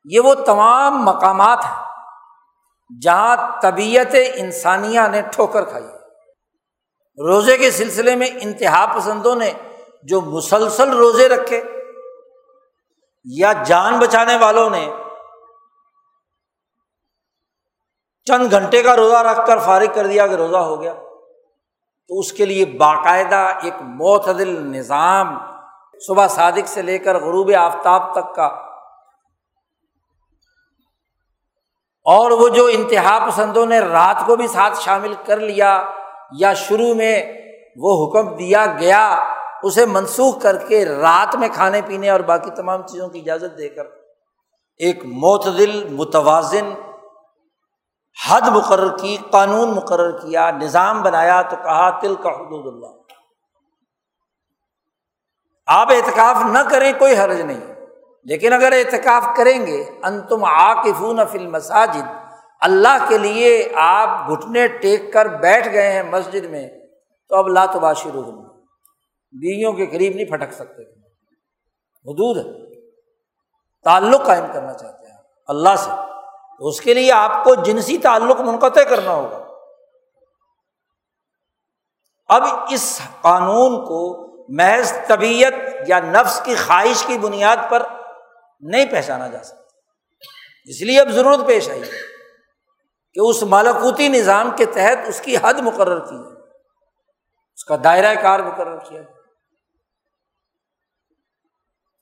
[0.04, 5.86] یہ وہ تمام مقامات ہیں جہاں طبیعت انسانیہ نے ٹھوکر کھائی
[7.18, 9.52] روزے کے سلسلے میں انتہا پسندوں نے
[10.02, 11.62] جو مسلسل روزے رکھے
[13.24, 14.90] یا جان بچانے والوں نے
[18.28, 20.94] چند گھنٹے کا روزہ رکھ کر فارغ کر دیا کہ روزہ ہو گیا۔
[22.08, 25.38] تو اس کے لیے باقاعدہ ایک معتدل نظام
[26.06, 28.46] صبح صادق سے لے کر غروب آفتاب تک کا۔
[32.04, 35.84] اور وہ جو انتہا پسندوں نے رات کو بھی ساتھ شامل کر لیا
[36.38, 37.32] یا شروع میں
[37.76, 39.24] وہ حکم دیا گیا،
[39.62, 43.68] اسے منسوخ کر کے رات میں کھانے پینے اور باقی تمام چیزوں کی اجازت دے
[43.68, 43.84] کر
[44.76, 46.74] ایک معتدل، متوازن
[48.30, 52.86] حد مقرر کی، قانون مقرر کیا، نظام بنایا تو کہا تل کا حدود اللہ۔
[55.66, 57.74] آپ اعتکاف نہ کریں کوئی حرج نہیں۔
[58.24, 62.02] لیکن اگر اعتکاف کریں گے ان تم آکفون فل مساجد
[62.60, 66.68] اللہ کے لیے آپ گھٹنے ٹیک کر بیٹھ گئے ہیں مسجد میں،
[67.28, 68.32] تو اب لاتباشر ہوں
[69.32, 70.82] بیویوں کے قریب نہیں پھٹک سکتے۔
[72.04, 72.80] حدود ہے۔
[73.84, 76.17] تعلق قائم کرنا چاہتے ہیں اللہ سے۔
[76.58, 79.48] تو اس کے لیے آپ کو جنسی تعلق منقطع کرنا ہوگا۔
[82.28, 85.52] اب اس قانون کو محض طبیعت
[85.88, 87.82] یا نفس کی خواہش کی بنیاد پر
[88.60, 89.62] نہیں پہچانا جا سکتا۔
[90.64, 91.82] اس لیے اب ضرورت پیش آئی
[93.14, 96.40] کہ اس مالکوتی نظام کے تحت اس کی حد مقرر کی ہے
[97.54, 99.02] اس کا دائرۂ کار مقرر کیا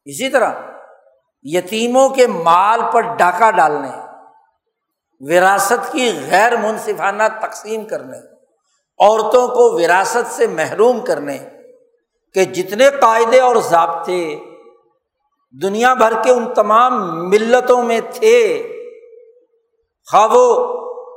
[0.05, 0.53] اسی طرح
[1.43, 4.06] یتیموں کے مال پر ڈاکہ ڈالنے۔
[5.21, 8.19] وراثت کی غیر منصفانہ تقسیم کرنے،
[9.01, 11.39] عورتوں کو وراثت سے محروم کرنے
[12.35, 14.37] کے جتنے قاعدے اور ضابطے
[15.63, 18.39] دنیا بھر کے ان تمام ملتوں میں تھے،
[20.11, 20.45] خواہ وہ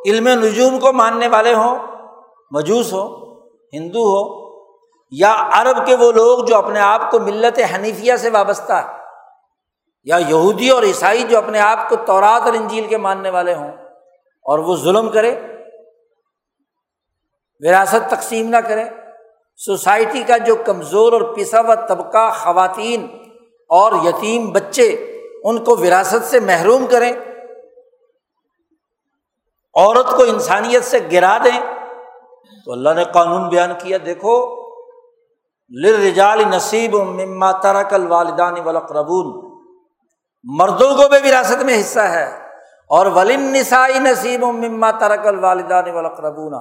[0.06, 1.78] علم نجوم کو ماننے والے ہوں،
[2.52, 3.34] مجوس ہو
[3.74, 4.50] ہندو ہو
[5.12, 8.98] یا عرب کے وہ لوگ جو اپنے آپ کو ملت حنیفیہ سے وابستہ ہے
[10.04, 13.72] یا یہودی اور عیسائی جو اپنے آپ کو تورات اور انجیل کے ماننے والے ہوں۔
[14.50, 15.32] اور وہ ظلم کرے،
[17.62, 18.84] وراثت تقسیم نہ کرے،
[19.60, 23.08] سوسائٹی کا جو کمزور اور پسا ہوا طبقہ، خواتین
[23.70, 24.88] اور یتیم بچے،
[25.44, 27.12] ان کو وراثت سے محروم کریں،
[29.76, 31.60] عورت کو انسانیت سے گرا دیں،
[32.66, 34.38] تو اللہ نے قانون بیان کیا، دیکھو
[35.72, 39.28] لرجال نصیب مما ترک الوالدان والاقربون
[40.44, 42.49] مردوں کو بھی وراثت میں حصہ ہے۔
[42.90, 46.54] اور ولن نسائی نصیب مما ترک الوالدان والاقربون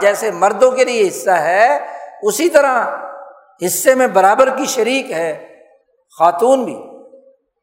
[0.00, 1.78] جیسے مردوں کے لیے حصہ ہے،
[2.22, 2.96] اسی طرح
[3.66, 5.62] حصے میں برابر کی شریک ہے
[6.18, 6.74] خاتون بھی،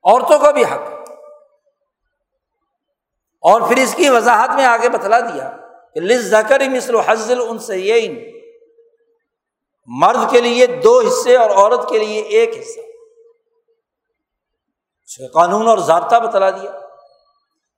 [0.04, 1.10] عورتوں کا بھی حق۔
[3.42, 5.58] اور پھر اس کی وضاحت میں آگے بتلا دیا
[5.94, 8.32] کہ لز زکر مثل حضل ان سے یہ
[9.88, 12.80] مرد کے لیے دو حصے اور عورت کے لیے ایک حصہ۔
[15.34, 16.83] قانون اور ضابطہ بتلا دیا۔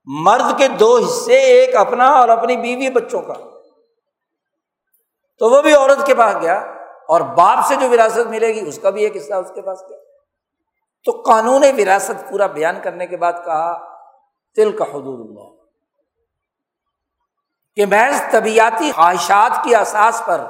[0.06, 3.34] مرد کے دو حصے، ایک اپنا اور اپنی بیوی بچوں کا۔
[5.38, 6.60] تو وہ بھی عورت کے پاس گیا
[7.08, 9.82] اور باپ سے جو وراثت ملے گی، اس کا بھی ایک حصہ اس کے پاس
[9.90, 9.98] گیا۔
[11.06, 13.96] تو قانون وراثت پورا بیان کرنے کے بعد کہا
[14.56, 15.56] تل کا حدود اللہ۔
[17.76, 20.42] کہ محض طبیعتی خواہشات کی احساس پر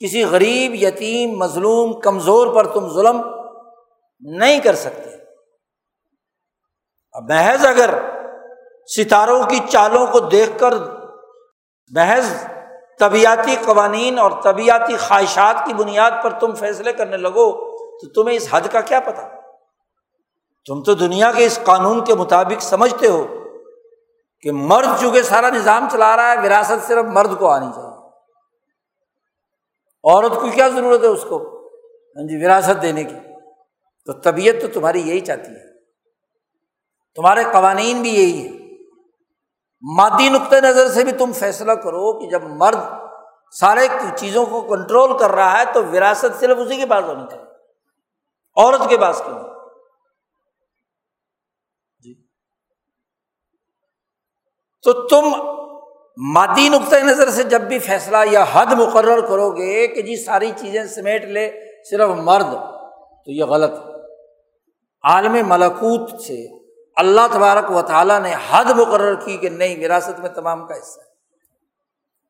[0.00, 3.22] کسی غریب، یتیم، مظلوم، کمزور پر تم ظلم
[4.20, 5.10] نہیں کر سکتے۔
[7.28, 8.13] محض اگر
[8.86, 10.72] ستاروں کی چالوں کو دیکھ کر
[11.90, 12.26] محض
[12.98, 18.48] طبیعتی قوانین اور طبیعتی خواہشات کی بنیاد پر تم فیصلے کرنے لگو تو تمہیں اس
[18.50, 19.28] حد کا کیا پتا
[20.66, 23.26] تم تو دنیا کے اس قانون کے مطابق سمجھتے ہو
[24.40, 28.08] کہ مرد چونکہ سارا نظام چلا رہا ہے، وراثت صرف مرد کو آنی چاہیے۔
[30.12, 31.66] عورت کو کیا ضرورت ہے اس کو؟
[32.16, 33.14] ہاں جی وراثت دینے کی۔
[34.04, 35.74] تو طبیعت تو تمہاری یہی چاہتی ہے۔
[37.14, 38.53] تمہارے قوانین بھی یہی ہے
[39.84, 42.78] مادی نقطۂ نظر سے بھی تم فیصلہ کرو کہ جب مرد
[43.60, 47.44] سارے چیزوں کو کنٹرول کر رہا ہے تو وراثت صرف اسی کے پاس ہونی چاہیے،
[48.56, 49.38] عورت کے پاس کیوں؟
[51.98, 52.14] جی۔
[54.82, 55.24] تو تم
[56.32, 60.50] مادی نقطۂ نظر سے جب بھی فیصلہ یا حد مقرر کرو گے کہ جی ساری
[60.56, 62.54] چیزیں سمیٹ لے صرف مرد،
[63.24, 63.72] تو یہ غلط
[65.04, 66.63] عالم ملکوت سے
[66.96, 71.00] اللہ تبارک و تعالیٰ نے حد مقرر کی کہ نہیں، وراثت میں تمام کا حصہ
[71.00, 71.14] ہے۔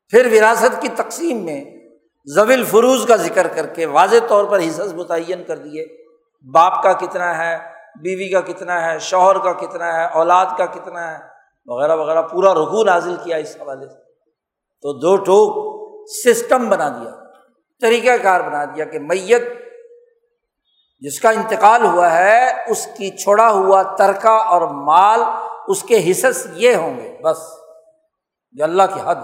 [0.09, 1.64] پھر وراثت کی تقسیم میں
[2.27, 5.87] زویل فروز کا ذکر کر کے واضح طور پر حصص متعین کر دیے۔
[6.53, 7.59] باپ کا کتنا ہے،
[8.03, 11.22] بیوی کا کتنا ہے، شوہر کا کتنا ہے، اولاد کا کتنا ہے،
[11.66, 14.05] وغیرہ وغیرہ پورا رخو نازل کیا اس حوالے سے۔
[14.83, 15.74] تو دو ٹوک
[16.11, 17.11] سسٹم بنا دیا،
[17.81, 19.42] طریقہ کار بنا دیا کہ میت
[21.05, 25.21] جس کا انتقال ہوا ہے، اس کی چھوڑا ہوا ترکہ اور مال
[25.69, 27.38] اس کے حصص یہ ہوں گے، بس۔
[28.53, 29.14] یہ اللہ کی حد۔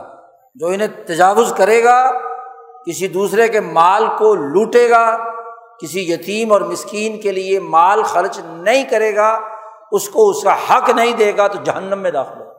[0.55, 2.11] جو انہیں تجاوز کرے گا،
[2.85, 5.17] کسی دوسرے کے مال کو لوٹے گا،
[5.77, 9.41] کسی یتیم اور مسکین کے لیے مال خرچ نہیں کرے گا،
[9.93, 12.51] اس کو اس کا حق نہیں دے گا، تو جہنم میں داخل ہو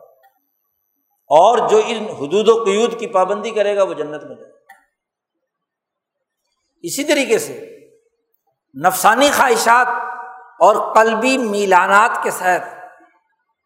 [1.28, 4.56] اور جو ان حدود و قیود کی پابندی کرے گا، وہ جنت میں جائے گا۔
[6.82, 7.71] اسی طریقے سے
[8.80, 9.86] نفسانی خواہشات
[10.58, 12.64] اور قلبی میلانات کے ساتھ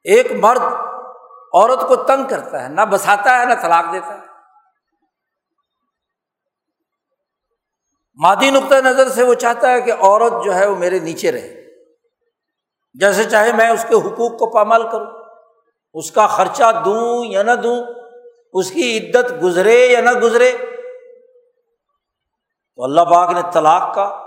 [0.05, 0.63] ایک مرد
[1.55, 4.27] عورت کو تنگ کرتا ہے، نہ بساتا ہے، نہ طلاق دیتا ہے۔
[8.15, 11.67] مادی نقطۂ نظر سے وہ چاہتا ہے کہ عورت جو ہے وہ میرے نیچے رہے۔
[12.95, 15.07] جیسے چاہے میں اس کے حقوق کو پامال کروں،
[15.95, 17.85] اس کا خرچہ دوں یا نہ دوں،
[18.53, 20.53] اس کی عدت گزرے یا نہ گزرے۔
[22.77, 24.26] تو اللہ باغ نے طلاق کا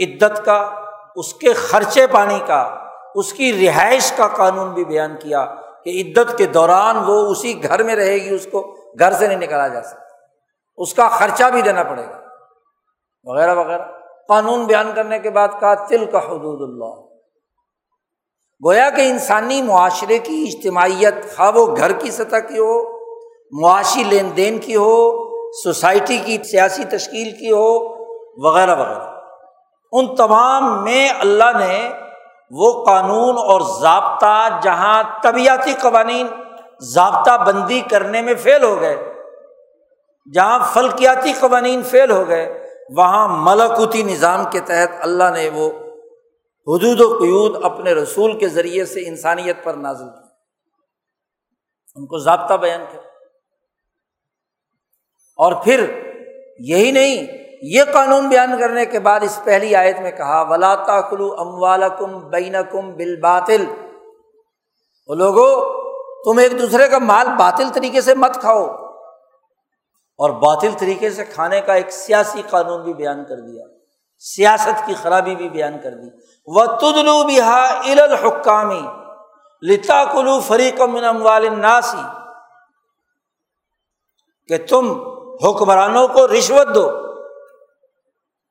[0.00, 0.70] عدت کا،
[1.16, 2.84] اس کے خرچے پانی کا،
[3.14, 7.82] اس کی رہائش کا قانون بھی بیان کیا کہ عدت کے دوران وہ اسی گھر
[7.82, 10.00] میں رہے گی، اس کو گھر سے نہیں نکالا جا سکتا۔
[10.76, 12.20] اس کا خرچہ بھی دینا پڑے گا۔
[13.24, 13.82] وغیرہ وغیرہ۔
[14.28, 17.10] قانون بیان کرنے کے بعد کہا تل کا حدود اللہ۔
[18.66, 22.98] گویا کہ انسانی معاشرے کی اجتماعیت، خواہ وہ گھر کی سطح کی ہو،
[23.62, 25.12] معاشی لین دین کی ہو،
[25.52, 28.00] سوسائٹی کی، سیاسی تشکیل کی ہو،
[28.46, 29.09] وغیرہ وغیرہ۔
[29.92, 31.90] ان تمام میں اللہ نے
[32.50, 36.26] وہ قانون اور ضابطہ جہاں طبیعتی قوانین
[36.80, 39.14] ضابطہ بندی کرنے میں فیل ہو گئے،
[40.34, 45.70] جہاں فلکیاتی قوانین فیل ہو گئے، وہاں ملکوتی نظام کے تحت اللہ نے وہ
[46.66, 50.28] حدود و قیود اپنے رسول کے ذریعے سے انسانیت پر نازل کی
[51.94, 53.00] ان کو ضابطہ بیان کیا۔
[55.36, 56.00] اور پھر
[56.58, 61.34] یہی نہیں یہ قانون بیان کرنے کے بعد اس پہلی آیت میں کہا، ولا کلو
[61.38, 61.60] ام
[61.98, 63.64] کم بین کم بل باطل
[65.06, 65.80] وہ لوگو،
[66.22, 68.64] تم ایک دوسرے کا مال باطل طریقے سے مت کھاؤ۔
[70.18, 73.64] اور باطل طریقے سے کھانے کا ایک سیاسی قانون بھی بیان کر دیا۔
[74.18, 76.08] سیاست کی خرابی بھی بیان کر دی۔
[76.46, 78.82] وہ تدلو بہا ال الحکامی
[79.62, 82.18] لتا کلو فریق من اموال ناسی
[84.48, 85.02] کہ تم
[85.44, 87.09] حکمرانوں کو رشوت دو۔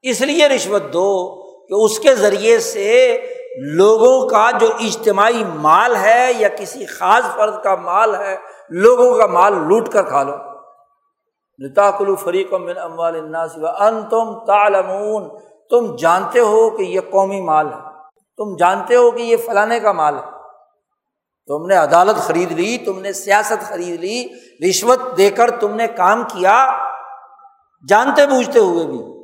[0.01, 1.35] اس لیے رشوت دو
[1.67, 3.17] کہ اس کے ذریعے سے
[3.57, 8.37] لوگوں کا جو اجتماعی مال ہے یا کسی خاص فرد کا مال ہے،
[8.69, 10.33] لوگوں کا مال لوٹ کر کھا لو۔
[11.97, 15.29] کلو فریق من اموال الناس و ان تم تالمون
[15.69, 17.79] تم جانتے ہو کہ یہ قومی مال ہے۔
[18.37, 20.31] تم جانتے ہو کہ یہ فلانے کا مال ہے۔
[21.47, 24.27] تم نے عدالت خرید لی، تم نے سیاست خرید لی،
[24.69, 26.71] رشوت دے کر تم نے کام کیا،
[27.89, 29.18] جانتے بوجھتے ہوئے بھی۔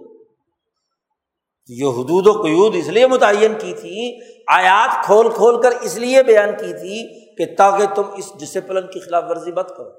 [1.67, 6.23] یہ حدود و قیود اس لیے متعین کی تھی، آیات کھول کھول کر اس لیے
[6.23, 9.89] بیان کی تھی کہ تاکہ تم اس ڈسپلن کی خلاف ورزی مت کرو۔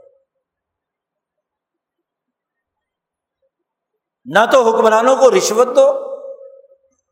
[4.24, 6.16] نہ تو حکمرانوں کو رشوت دو،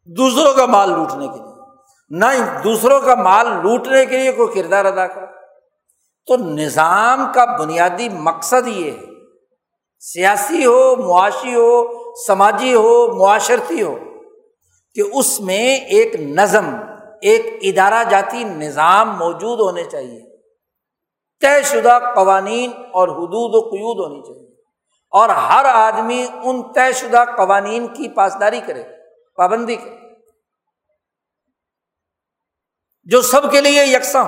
[0.04, 1.54] دوسروں کا مال لوٹنے کے لیے۔
[2.10, 2.24] نہ
[2.64, 5.26] دوسروں کا مال لوٹنے کے لیے کوئی کردار ادا کرو۔
[6.26, 9.00] تو نظام کا بنیادی مقصد یہ ہے،
[10.00, 11.84] سیاسی ہو، معاشی ہو،
[12.26, 13.98] سماجی ہو، معاشرتی ہو۔
[14.95, 16.74] کہ اس میں ایک نظم،
[17.22, 20.36] ایک ادارہ جاتی نظام موجود ہونے چاہیے۔
[21.40, 24.61] طے شدہ قوانین اور حدود و قیود ہونی چاہیے۔
[25.11, 28.84] اور ہر آدمی ان طے شدہ قوانین کی پاسداری کرے،
[29.36, 29.97] پابندی کرے۔
[33.05, 34.24] جو سب کے لیے یکساں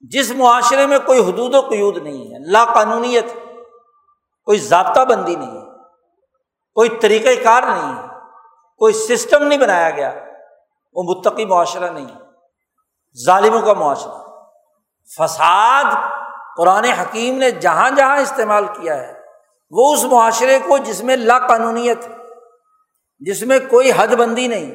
[0.00, 3.24] جس معاشرے میں کوئی حدود و قیود نہیں ہے لا قانونیت
[4.44, 5.66] کوئی ضابطہ بندی نہیں ہے،
[6.74, 8.17] کوئی طریقۂ کار نہیں ہے
[8.80, 10.12] کوئی سسٹم نہیں بنایا گیا،
[10.96, 12.06] وہ متقی معاشرہ نہیں
[13.16, 14.26] ظالموں کا معاشرہ
[15.10, 15.94] فساد
[16.56, 19.12] قرآن حکیم نے جہاں جہاں استعمال کیا ہے،
[19.72, 22.06] وہ اس معاشرے کو جس میں لا قانونیت
[23.22, 24.70] جس میں کوئی حد بندی نہیں،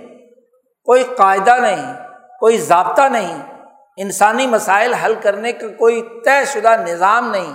[0.87, 1.93] کوئی قاعدہ نہیں،
[2.39, 3.41] کوئی ضابطہ نہیں،
[3.97, 7.53] انسانی مسائل حل کرنے کا کوئی طے شدہ نظام نہیں۔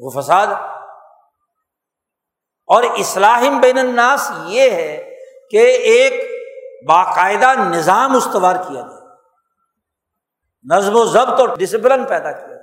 [0.00, 0.46] وہ فساد
[2.66, 5.16] اور اصلاحم بین الناس یہ ہے
[5.50, 6.30] کہ ایک
[6.88, 9.06] باقاعدہ نظام استوار کیا جائے۔
[10.72, 12.56] نظم و ضبط اور ڈسپلن پیدا کیا جائے۔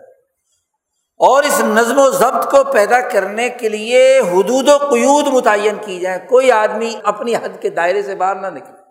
[1.18, 6.00] اور اس نظم و ضبط کو پیدا کرنے کے لیے حدود و قیود متعین کی
[6.00, 8.84] جائے کوئی آدمی اپنی حد کے دائرے سے باہر نہ نکلے۔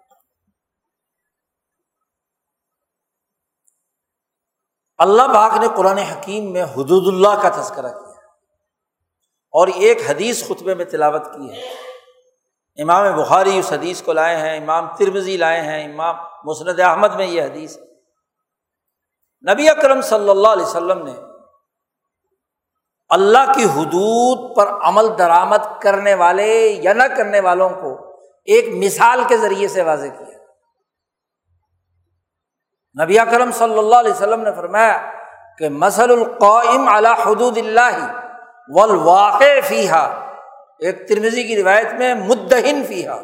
[4.98, 8.11] اللہ باغ نے قرآن حکیم میں حدود اللہ کا تذکرہ کیا۔
[9.52, 11.62] اور ایک حدیث خطبے میں تلاوت کی ہے۔
[12.82, 17.26] امام بخاری اس حدیث کو لائے ہیں، امام ترمزی لائے ہیں، امام مسند احمد میں
[17.26, 17.76] یہ حدیث
[19.52, 21.12] نبی اکرم صلی اللہ علیہ وسلم نے
[23.08, 29.20] اللہ کی حدود پر عمل درآمد کرنے والے یا نہ کرنے والوں کو ایک مثال
[29.28, 30.38] کے ذریعے سے واضح کیا۔
[33.04, 35.10] نبی اکرم صلی اللہ علیہ وسلم نے فرمایا
[35.58, 38.21] کہ مسل القائم علی حدود اللہ۔
[38.68, 40.06] والواقع فیحا
[40.78, 43.22] ایک ترمزی کی روایت میں مدہن فیحا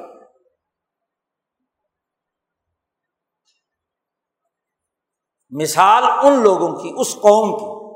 [5.51, 7.89] مثال ان لوگوں کی، اس قوم کی،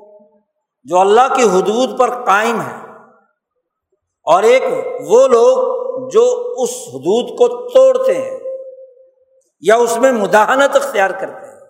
[0.84, 2.76] جو اللہ کی حدود پر قائم ہے
[4.22, 4.62] اور ایک
[5.06, 8.40] وہ لوگ جو اس حدود کو توڑتے ہیں
[9.60, 11.60] یا اس میں مداحنت اختیار کرتے ہیں۔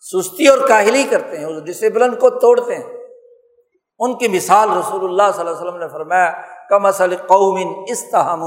[0.00, 2.97] سستی اور کاہلی کرتے ہیں، اس ڈسپلن کو توڑتے ہیں۔
[3.98, 8.42] ان کی مثال رسول اللہ صلی اللہ علیہ وسلم نے فرمایا کم اصل قومن استحم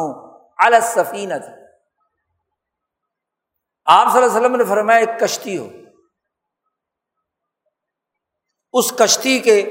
[0.58, 1.62] السفین تھی
[3.86, 5.68] آپ صلی اللہ علیہ وسلم نے فرمایا، ایک کشتی ہو۔
[8.74, 9.62] اس کشتی کے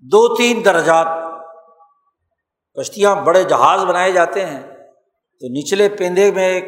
[0.00, 1.06] دو تین درجات
[2.74, 4.62] کشتیاں بڑے جہاز بنائے جاتے ہیں۔
[5.40, 6.64] تو نچلے پیندے میں ایک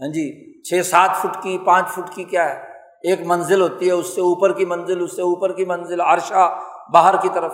[0.00, 2.72] ہاں جی چھ، سات فٹ کی، پانچ فٹ کی کیا ہے؟
[3.02, 6.58] ایک منزل ہوتی ہے، اس سے اوپر کی منزل، اس سے اوپر کی منزل، عرشہ
[6.92, 7.52] باہر کی طرف۔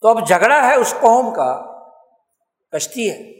[0.00, 1.78] تو اب جھگڑا ہے اس قوم کا،
[2.72, 3.38] کشتی ہے۔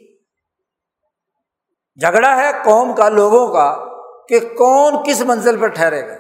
[2.01, 3.85] جھگڑا ہے قوم کا، لوگوں کا،
[4.29, 6.15] کہ کون کس منزل پر ٹھہرے گا۔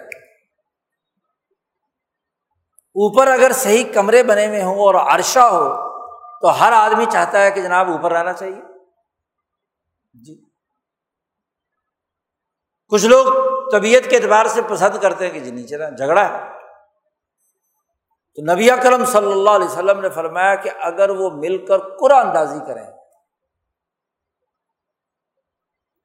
[2.89, 5.89] اوپر اگر صحیح کمرے بنے ہوئے ہوں اور عرشہ ہو،
[6.41, 8.61] تو ہر آدمی چاہتا ہے کہ جناب اوپر رہنا چاہیے۔
[10.14, 10.45] جی۔
[12.89, 13.26] کچھ لوگ
[13.70, 16.58] طبیعت کے اعتبار سے پسند کرتے ہیں کہ جی نیچے رہنا، جھگڑا ہے۔
[18.39, 22.26] تو نبی کرم صلی اللہ علیہ وسلم نے فرمایا کہ اگر وہ مل کر قرآن
[22.26, 22.86] اندازی کریں۔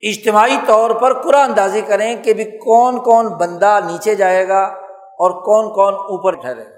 [0.02, 4.64] اجتماعی طور پر قرآن اندازی کریں کہ بھی کون کون بندہ نیچے جائے گا
[4.96, 6.76] اور کون کون اوپر ٹھہرے گا۔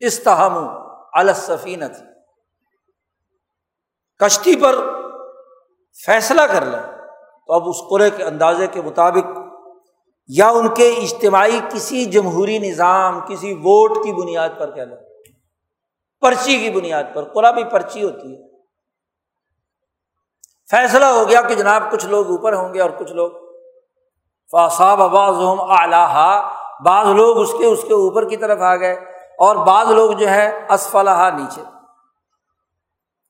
[0.00, 0.68] استحم
[1.12, 2.04] الصفین تھی
[4.18, 4.76] کشتی پر
[6.06, 6.82] فیصلہ کر لیں۔
[7.46, 9.43] تو اب اس قرے کے اندازے کے مطابق
[10.28, 14.96] یا ان کے اجتماعی کسی جمہوری نظام، کسی ووٹ کی بنیاد پر کہہ لو،
[16.20, 18.48] پرچی کی بنیاد پر قرآ بھی پرچی ہوتی ہے۔
[20.70, 23.30] فیصلہ ہو گیا کہ جناب کچھ لوگ اوپر ہوں گے اور کچھ لوگ
[24.52, 26.50] فاصاب آباز آلہ
[26.84, 28.92] بعض لوگ اس کے اس کے اوپر کی طرف آ گئے
[29.38, 31.60] اور بعض لوگ جو ہے اسفلاح نیچے۔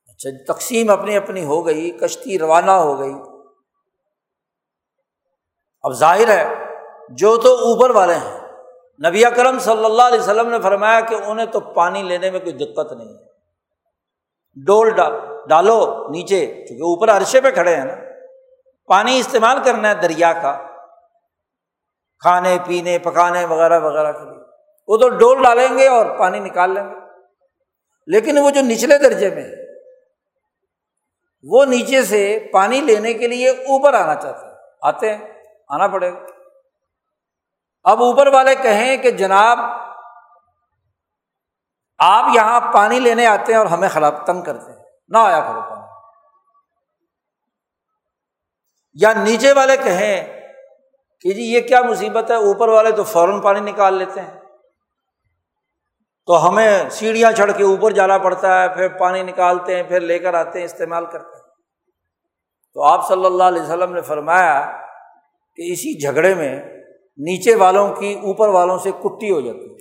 [0.07, 3.13] اچھا تقسیم اپنی اپنی ہو گئی، کشتی روانہ ہو گئی۔
[5.83, 6.64] اب ظاہر ہے
[7.09, 8.39] جو تو اوپر والے ہیں۔
[9.09, 12.51] نبی کرم صلی اللہ علیہ وسلم نے فرمایا کہ انہیں تو پانی لینے میں کوئی
[12.51, 13.25] دقت نہیں ہے۔
[14.65, 14.89] ڈول
[15.47, 17.93] ڈالو نیچے کیونکہ اوپر عرشے پہ کھڑے ہیں نا۔
[18.87, 20.57] پانی استعمال کرنا ہے دریا کا۔
[22.19, 24.43] کھانے، پینے، پکانے وغیرہ وغیرہ کے لیے۔
[24.87, 26.95] وہ تو ڈول ڈالیں گے اور پانی نکال لیں گے۔
[28.07, 29.49] لیکن وہ جو نچلے درجے میں
[31.43, 35.33] وہ نیچے سے پانی لینے کے لیے اوپر آنا چاہتے ہیں۔ آتے ہیں،
[35.69, 36.34] آنا پڑے گا۔
[37.85, 39.59] اب اوپر والے کہیں کہ جناب،
[41.97, 45.61] آپ یہاں پانی لینے آتے ہیں اور ہمیں خراب تنگ کرتے ہیں۔ نہ آیا کرو
[45.61, 45.81] پانی۔
[48.93, 50.41] یا نیچے والے کہیں
[51.21, 54.39] کہ جی یہ کیا مصیبت ہے، اوپر والے تو فوراً پانی نکال لیتے ہیں۔
[56.25, 60.19] تو ہمیں سیڑھیاں چڑھ کے اوپر جانا پڑتا ہے، پھر پانی نکالتے ہیں، پھر لے
[60.19, 61.43] کر آتے ہیں، استعمال کرتے ہیں۔
[62.73, 64.71] تو آپ صلی اللہ علیہ وسلم نے فرمایا
[65.55, 66.74] کہ اسی جھگڑے میں
[67.17, 69.75] نیچے والوں کی اوپر والوں سے کٹی ہو جاتی ہے۔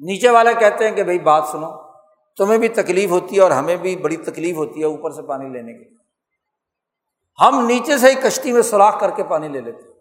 [0.00, 1.92] نیچے والے کہتے ہیں کہ بھائی بات سنو،
[2.36, 5.48] تمہیں بھی تکلیف ہوتی ہے اور ہمیں بھی بڑی تکلیف ہوتی ہے اوپر سے پانی
[5.48, 5.96] لینے کی۔
[7.40, 9.92] ہم نیچے سے ہی کشتی میں سوراخ کر کے پانی لے لیتے ہیں۔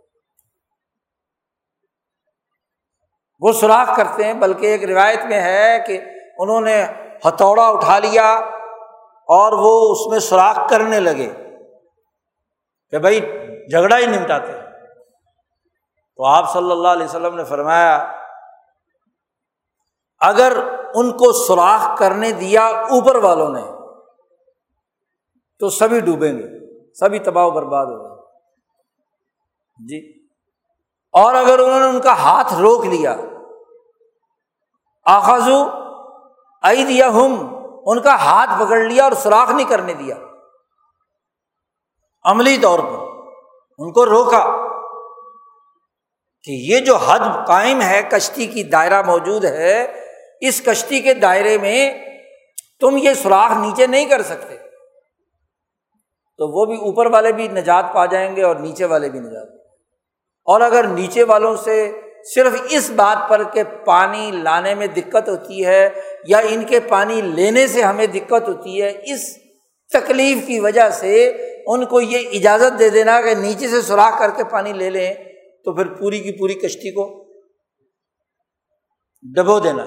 [3.40, 6.00] وہ سوراخ کرتے ہیں، بلکہ ایک روایت میں ہے کہ
[6.38, 6.86] انہوں نے
[7.28, 8.34] ہتھوڑا اٹھا لیا
[9.28, 11.30] اور وہ اس میں سوراخ کرنے لگے
[12.90, 13.20] کہ بھائی
[13.72, 14.61] جھگڑا ہی نمٹاتے
[16.22, 18.12] تو آپ صلی اللہ علیہ وسلم نے فرمایا،
[20.20, 20.54] اگر
[20.96, 23.62] ان کو سوراخ کرنے دیا اوپر والوں نے،
[25.60, 28.16] تو سبھی ڈوبیں گے، سبھی تباہ و برباد ہو گئے
[29.88, 30.22] جی۔
[31.12, 33.16] اور اگر انہوں نے ان کا ہاتھ روک لیا،
[35.06, 35.70] آخذو
[36.62, 40.16] آئی دیا ہم ان کا ہاتھ پکڑ لیا اور سوراخ نہیں کرنے دیا،
[42.24, 43.00] عملی طور پر
[43.78, 44.61] ان کو روکا۔
[46.44, 49.88] کہ یہ جو حد قائم ہے، کشتی کی دائرہ موجود ہے،
[50.42, 51.94] اس کشتی کے دائرے میں
[52.80, 54.56] تم یہ سوراخ نیچے نہیں کر سکتے۔
[56.38, 59.50] تو وہ بھی اوپر والے بھی نجات پا جائیں گے اور نیچے والے بھی نجات
[60.46, 61.92] اور اگر نیچے والوں سے
[62.36, 65.90] صرف اس بات پر کہ پانی لانے میں دقت ہوتی ہے
[66.28, 69.38] یا ان کے پانی لینے سے ہمیں دقت ہوتی ہے، اس
[69.94, 71.28] تکلیف کی وجہ سے
[71.68, 75.14] ان کو یہ اجازت دے دینا کہ نیچے سے سوراخ کر کے پانی لے لیں۔
[75.66, 77.26] تو پھر پوری کی پوری کشتی کو
[79.36, 79.86] ڈبو دینا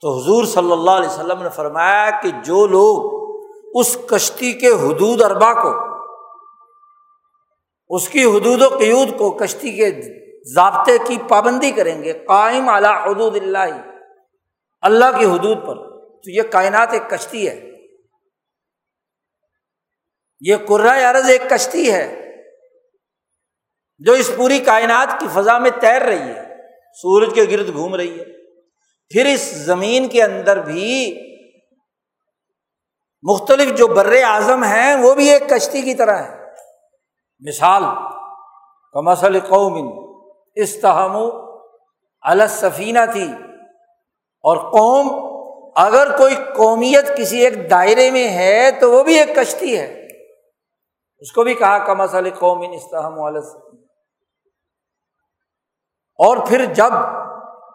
[0.00, 3.16] تو حضور صلی اللہ علیہ وسلم نے فرمایا کہ جو لوگ
[3.74, 5.70] اس کشتی کے حدود اربا کو،
[7.88, 9.90] اس کی حدود و قیود کو کشتی کے
[10.54, 13.92] ضابطے کی پابندی کریں گے، قائم اعلیٰ حدود اللہ
[14.80, 15.74] اللہ کی حدود پر،
[16.16, 17.70] تو یہ کائنات ایک کشتی ہے۔
[20.40, 20.56] یہ
[21.10, 22.25] عرض ایک کشتی ہے۔
[23.98, 26.42] جو اس پوری کائنات کی فضا میں تیر رہی ہے،
[27.02, 28.24] سورج کے گرد گھوم رہی ہے۔
[29.08, 31.18] پھر اس زمین کے اندر بھی
[33.22, 36.44] مختلف جو بر اعظم ہیں، وہ بھی ایک کشتی کی طرح ہے
[37.48, 37.82] مثال
[38.92, 40.16] کمسل قومن
[40.54, 41.16] استحم
[42.20, 43.32] السفینہ تھی۔
[44.42, 45.36] اور قوم،
[45.76, 50.08] اگر کوئی قومیت کسی ایک دائرے میں ہے، تو وہ بھی ایک کشتی ہے۔
[51.18, 53.65] اس کو بھی کہا کمسل قومن استحم السفینہ۔
[56.18, 56.92] اور پھر جب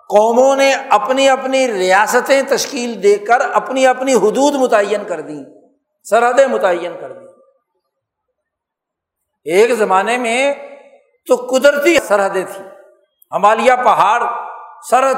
[0.09, 5.43] قوموں نے اپنی اپنی ریاستیں تشکیل دے کر اپنی اپنی حدود متعین کر دی
[6.09, 7.25] سرحدیں متعین کر دی
[9.43, 10.53] ایک زمانے میں
[11.27, 12.69] تو قدرتی سرحدیں تھیں۔
[13.31, 14.23] ہمالیہ پہاڑ،
[14.89, 15.15] سرحد،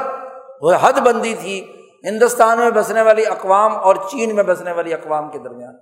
[0.80, 1.72] حد بندی تھی۔
[2.04, 5.74] ہندوستان میں بسنے والی اقوام اور چین میں بسنے والی اقوام کے درمیان۔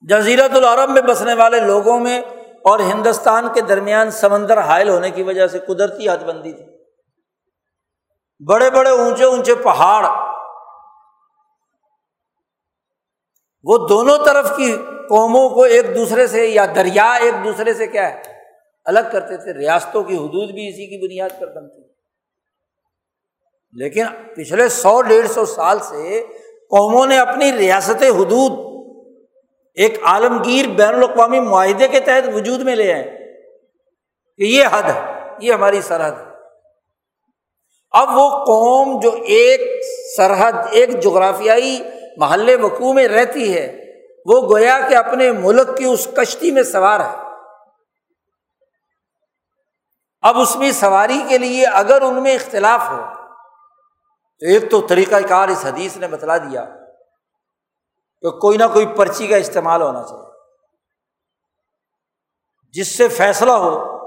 [0.00, 2.22] جزیرت العرب میں بسنے والے لوگوں میں
[2.64, 6.64] اور ہندوستان کے درمیان سمندر حائل ہونے کی وجہ سے قدرتی حد بندی تھی۔
[8.46, 10.06] بڑے بڑے اونچے اونچے پہاڑ۔
[13.64, 14.76] وہ دونوں طرف کی
[15.08, 18.22] قوموں کو ایک دوسرے سے یا دریا ایک دوسرے سے کیا ہے؟
[18.84, 21.90] الگ کرتے تھے۔ ریاستوں کی حدود بھی اسی کی بنیاد پر بنتی
[23.72, 24.06] لیکن
[24.36, 26.26] پچھلے سو ڈیڑھ سو سال سے
[26.70, 28.69] قوموں نے اپنی ریاست حدود
[29.80, 33.04] ایک عالمگیر بین الاقوامی معاہدے کے تحت وجود میں لے آئے۔
[34.36, 36.24] کہ یہ حد ہے، یہ ہماری سرحد ہے۔
[37.90, 39.60] اب وہ قوم جو ایک
[40.16, 41.82] سرحد، ایک جغرافیائی
[42.16, 43.78] محلے وقوع میں رہتی ہے،
[44.26, 47.16] وہ گویا کہ اپنے ملک کی اس کشتی میں سوار ہے۔
[50.20, 53.00] اب اس میں سواری کے لیے اگر ان میں اختلاف ہو،
[54.40, 56.64] تو ایک تو طریقہ کار اس حدیث نے بتلا دیا۔
[58.20, 60.30] کہ کوئی نہ کوئی پرچی کا استعمال ہونا چاہیے۔
[62.72, 63.98] جس سے فیصلہ ہو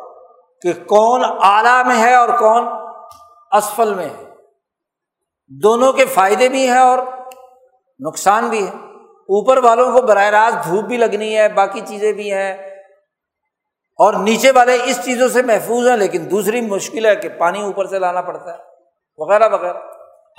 [0.61, 2.67] کہ کون اعلیٰ میں ہے اور کون
[3.51, 4.23] اسفل میں ہے۔
[5.47, 6.97] دونوں کے فائدے بھی ہیں اور
[7.99, 8.71] نقصان بھی ہے
[9.07, 12.53] اوپر والوں کو براہ راست دھوپ بھی لگنی ہے، باقی چیزیں بھی ہیں۔
[13.99, 17.85] اور نیچے والے اس چیزوں سے محفوظ ہیں، لیکن دوسری مشکل ہے کہ پانی اوپر
[17.85, 18.63] سے لانا پڑتا ہے،
[19.17, 19.77] وغیرہ وغیرہ۔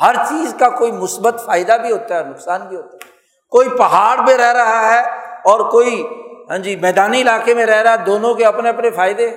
[0.03, 3.14] ہر چیز کا کوئی مثبت فائدہ بھی ہوتا ہے اور نقصان بھی ہوتا ہے۔
[3.55, 5.01] کوئی پہاڑ پہ رہ رہا ہے
[5.45, 6.07] اور کوئی
[6.51, 9.31] ہاں جی میدانی علاقے میں رہ رہا ہے، دونوں کے اپنے اپنے فائدے۔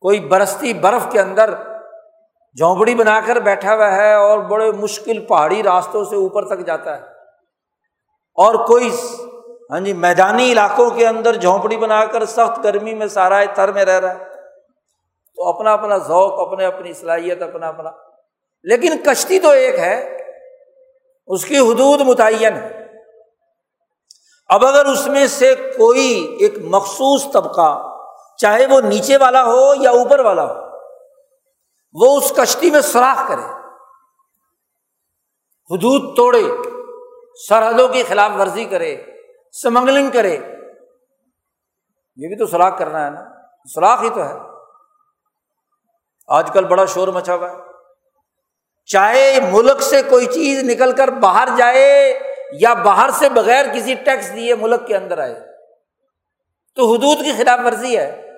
[0.00, 1.54] کوئی برستی برف کے اندر
[2.56, 6.96] جھونپڑی بنا کر بیٹھا ہوا ہے اور بڑے مشکل پہاڑی راستوں سے اوپر تک جاتا
[6.96, 7.02] ہے۔
[8.34, 8.90] اور کوئی
[9.70, 13.84] ہاں جی میدانی علاقوں کے اندر جھونپڑی بنا کر سخت گرمی میں سارا تر میں
[13.84, 14.24] رہ رہا ہے۔
[15.36, 17.90] تو اپنا اپنا ذوق، اپنے اپنی صلاحیت، اپنا اپنا۔
[18.62, 20.16] لیکن کشتی تو ایک ہے۔
[21.30, 22.80] اس کی حدود متعین ہے
[24.48, 27.96] اب اگر اس میں سے کوئی ایک مخصوص طبقہ،
[28.36, 30.54] چاہے وہ نیچے والا ہو یا اوپر والا ہو،
[31.92, 33.42] وہ اس کشتی میں سوراخ کرے،
[35.70, 36.42] حدود توڑے،
[37.48, 38.96] سرحدوں کی خلاف ورزی کرے
[39.62, 40.34] سمگلنگ کرے،
[42.16, 43.20] یہ بھی تو سوراخ کرنا ہے نا۔
[43.74, 44.34] سوراخ ہی تو ہے۔
[46.28, 47.69] آج کل بڑا شور مچا ہوا ہے۔
[48.92, 52.18] چاہے ملک سے کوئی چیز نکل کر باہر جائے
[52.52, 55.34] یا باہر سے بغیر کسی ٹیکس دیے ملک کے اندر آئے،
[56.74, 58.30] تو حدود کی خلاف ورزی ہے۔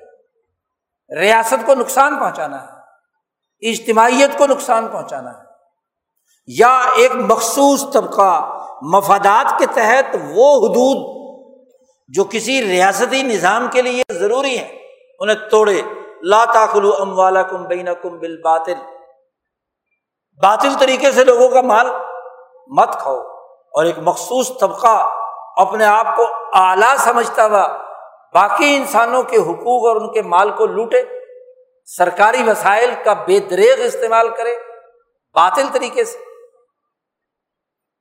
[1.21, 5.43] ریاست کو نقصان پہنچانا ہے، اجتماعیت کو نقصان پہنچانا ہے۔
[6.47, 11.23] یا ایک مخصوص طبقہ مفادات کے تحت وہ حدود
[12.09, 14.79] جو کسی ریاستی نظام کے لیے ضروری ہے
[15.21, 15.83] انہیں توڑے۔
[16.23, 18.37] لا تاخلو ام والا کم بین کم بل
[20.41, 21.91] باطل طریقے سے لوگوں کا مال
[22.67, 23.19] مت کھاؤ
[23.51, 25.11] اور ایک مخصوص طبقہ
[25.57, 27.67] اپنے آپ کو اعلیٰ سمجھتا ہوا
[28.35, 31.03] باقی انسانوں کے حقوق اور ان کے مال کو لوٹے،
[31.85, 34.57] سرکاری وسائل کا بے دریغ استعمال کرے
[35.35, 36.19] باطل طریقے سے۔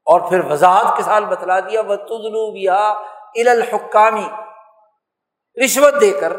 [0.06, 2.52] اور پھر وضاحت کے ساتھ بتلا دیا وہ تدلو
[3.50, 4.30] الحکامی
[5.66, 6.34] رشوت دے کر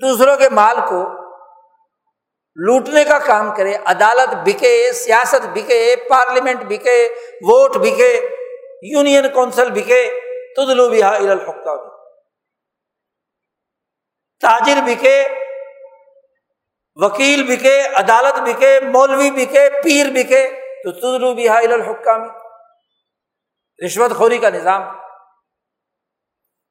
[0.00, 1.23] دوسروں کے مال کو
[2.56, 7.08] لوٹنے کا کام کرے، عدالت بکے، سیاست بکے، پارلیمنٹ بکے،
[7.40, 8.28] ووٹ بکے،
[8.82, 10.20] یونین کونسل بکے،
[10.56, 11.88] تدلو بہا الحکامی
[14.40, 15.28] تاجر بکے،
[16.94, 20.48] وکیل بکے، عدالت بکے، مولوی بکے، پیر بکے،
[20.84, 22.28] تو تدلو بہا الحکامی
[23.86, 24.82] رشوت خوری کا نظام۔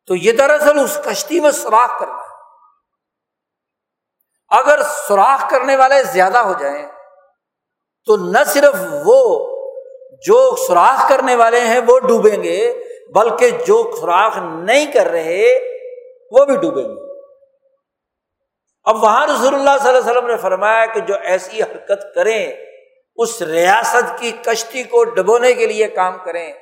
[0.07, 2.12] تو یہ دراصل اس کشتی میں سوراخ کرنا ہے
[4.53, 6.87] اگر سوراخ کرنے والے زیادہ ہو جائیں،
[8.05, 8.75] تو نہ صرف
[9.05, 9.49] وہ
[10.25, 12.83] جو سوراخ کرنے والے ہیں وہ ڈوبیں گے،
[13.15, 15.59] بلکہ جو سوراخ نہیں کر رہے،
[16.31, 17.01] وہ بھی ڈوبیں گے۔
[18.83, 22.53] اب وہاں رسول اللہ صلی اللہ علیہ وسلم نے فرمایا کہ جو ایسی حرکت کریں،
[23.15, 26.53] اس ریاست کی کشتی کو ڈبونے کے لیے کام کریں۔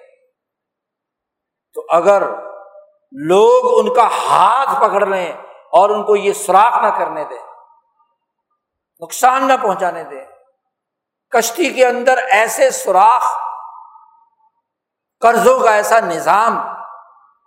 [1.73, 2.21] تو اگر
[3.11, 5.33] لوگ ان کا ہاتھ پکڑ لیں
[5.71, 7.50] اور ان کو یہ سوراخ نہ کرنے دیں
[9.01, 10.25] نقصان نہ پہنچانے دیں
[11.29, 13.25] کشتی کے اندر ایسے سوراخ،
[15.21, 16.59] قرضوں کا ایسا نظام،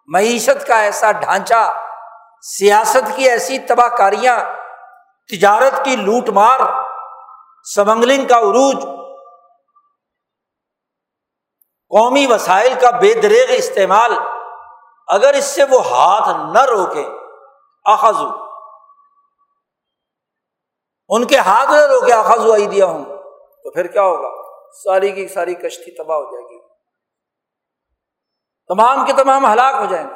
[0.06, 1.72] معیشت کا ایسا ڈھانچہ،
[2.42, 4.38] سیاست کی ایسی تباہ کاریاں
[5.30, 6.60] تجارت کی لوٹ مار
[7.74, 8.84] سمنگلنگ کا عروج،
[11.90, 14.14] قومی وسائل کا بے دریغ استعمال،
[15.08, 17.06] اگر اس سے وہ ہاتھ نہ روکے،
[17.84, 18.43] اخذو۔
[21.08, 23.04] ان کے ہاتھ نہ روکے اخذو آئی دیا ہوں۔
[23.62, 24.42] تو پھر کیا ہوگا؟
[24.84, 26.60] ساری کی ساری کشتی تباہ ہو جائے گی۔
[28.68, 30.14] تمام کے تمام ہلاک ہو جائیں گے۔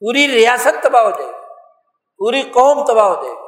[0.00, 1.36] پوری ریاست تباہ ہو جائے گی۔
[2.18, 3.40] پوری قوم تباہ ہو جائے گی۔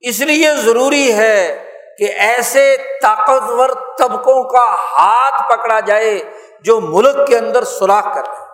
[0.00, 6.20] اس لیے ضروری ہے کہ ایسے طاقتور طبقوں کا ہاتھ پکڑا جائے
[6.60, 8.44] جو ملک کے اندر سوراخ کر رہے۔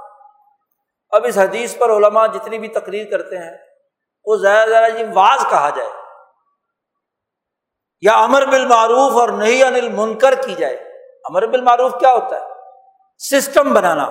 [1.11, 3.64] اب اس حدیث پر علماء جتنی بھی تقریر کرتے ہیں
[4.27, 5.91] وہ زیادہ زیادہ جی واز کہا جائے۔
[8.01, 10.75] یا امر بالمعروف اور نہیں انل منکر کی جائے۔
[11.31, 12.47] امر بالمعروف کیا ہوتا ہے؟
[13.19, 14.11] سسٹم بنانا۔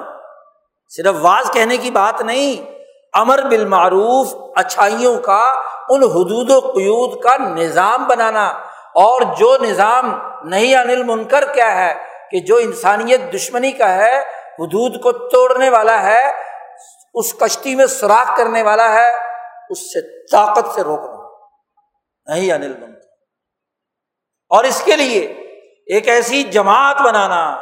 [0.89, 2.71] صرف واز کہنے کی بات نہیں،
[3.13, 5.53] امر بالمعروف، اچھائیوں کا،
[5.89, 8.47] ان حدود و قیود کا نظام بنانا۔
[8.95, 11.93] اور جو نظام نہیں انل منکر کیا ہے،
[12.31, 14.19] کہ جو انسانیت دشمنی کا ہے،
[14.59, 16.31] حدود کو توڑنے والا ہے،
[17.13, 19.32] اس کشتی میں سوراخ کرنے والا ہے
[19.73, 21.29] اس سے طاقت سے روکنا
[22.33, 23.07] نہیں انل منکر
[24.49, 25.21] اور اس کے لیے
[25.85, 27.59] ایک ایسی جماعت بنانا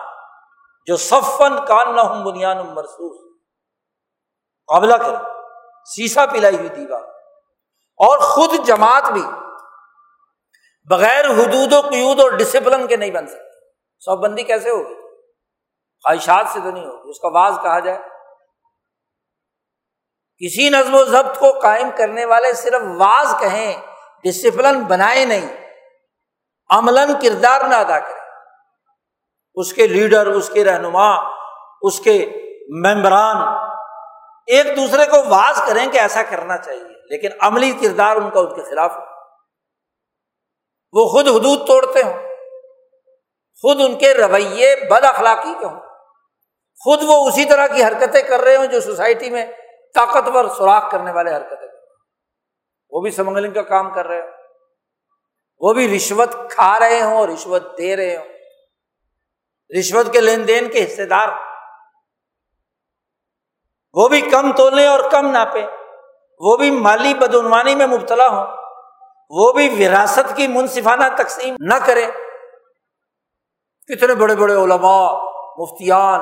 [0.88, 3.32] جو سفن کان نہ ہوں بنیاد مرسوس
[4.68, 5.16] قابلہ کرے
[5.86, 7.02] سیسا پلائی ہوئی دیوار۔
[7.98, 9.24] اور خود جماعت بھی
[10.90, 13.60] بغیر حدود و قیود اور ڈسپلن کے نہیں بن سکتے۔
[14.00, 14.96] سو بندی کیسے ہوگی؟
[16.04, 18.11] خواہشات سے تو نہیں ہوگی۔ اس کا واز کہا جائے۔
[20.42, 23.74] کسی نظم و ضبط کو قائم کرنے والے صرف واز کہیں
[24.24, 25.48] ڈسپلن بنائے نہیں،
[26.70, 28.20] عملاً کردار نہ ادا کرے
[29.58, 31.10] اس کے لیڈر، اس کے رہنما،
[31.82, 32.16] اس کے
[32.86, 33.38] ممبران
[34.48, 38.56] ایک دوسرے کو واز کریں کہ ایسا کرنا چاہیے، لیکن عملی کردار ان کا ان
[38.56, 39.10] کے خلاف ہو
[40.94, 42.20] وہ خود حدود توڑتے ہوں،
[43.64, 45.80] خود ان کے رویے بد اخلاقی کے ہوں۔
[46.82, 49.46] خود وہ اسی طرح کی حرکتیں کر رہے ہوں جو سوسائٹی میں
[49.96, 51.68] طاقتور سوراخ کرنے والے حرکتیں
[52.90, 54.32] وہ بھی سمنگلنگ کا کام کر رہے ہوں۔
[55.60, 58.26] وہ بھی رشوت کھا رہے ہوں اور رشوت دے رہے ہوں۔
[59.80, 61.28] رشوت کے لین دین کے حصے دار۔
[63.94, 65.66] وہ بھی کم تولے اور کم ناپے۔
[66.40, 68.46] وہ بھی مالی بدعنوانی میں مبتلا ہوں۔
[69.30, 72.06] وہ بھی وراثت کی منصفانہ تقسیم نہ کرے۔
[73.88, 75.12] کتنے بڑے بڑے علماء،
[75.58, 76.20] مفتیان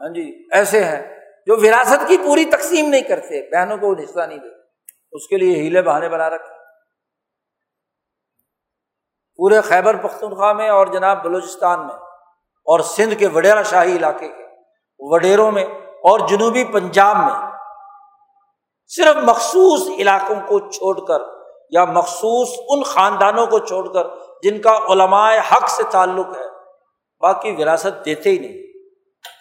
[0.00, 4.38] ہاں جی ایسے ہیں۔ جو وراثت کی پوری تقسیم نہیں کرتے، بہنوں کو حصہ نہیں
[4.38, 4.62] دیتے۔
[5.12, 6.62] اس کے لیے ہیلے بہانے بنا رکھے۔
[9.36, 11.94] پورے خیبر پختونخوا میں اور جناب بلوچستان میں
[12.64, 14.42] اور سندھ کے وڈیرا شاہی علاقے کے
[14.98, 17.50] وڈیروں میں اور جنوبی پنجاب میں
[18.86, 21.24] صرف مخصوص علاقوں کو چھوڑ کر
[21.70, 24.04] یا مخصوص ان خاندانوں کو چھوڑ کر
[24.42, 26.44] جن کا علماء حق سے تعلق ہے،
[27.20, 28.71] باقی وراثت دیتے ہی نہیں۔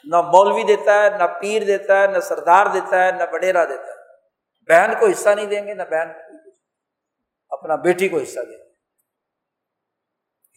[0.03, 3.83] نہ مولوی دیتا ہے، نہ پیر دیتا ہے، نہ سردار دیتا ہے، نہ بڈیرا دیتا
[3.83, 4.01] ہے۔
[4.67, 6.11] بہن کو حصہ نہیں دیں گے، نہ بہن
[7.49, 8.63] اپنا بیٹی کو حصہ دیں گے۔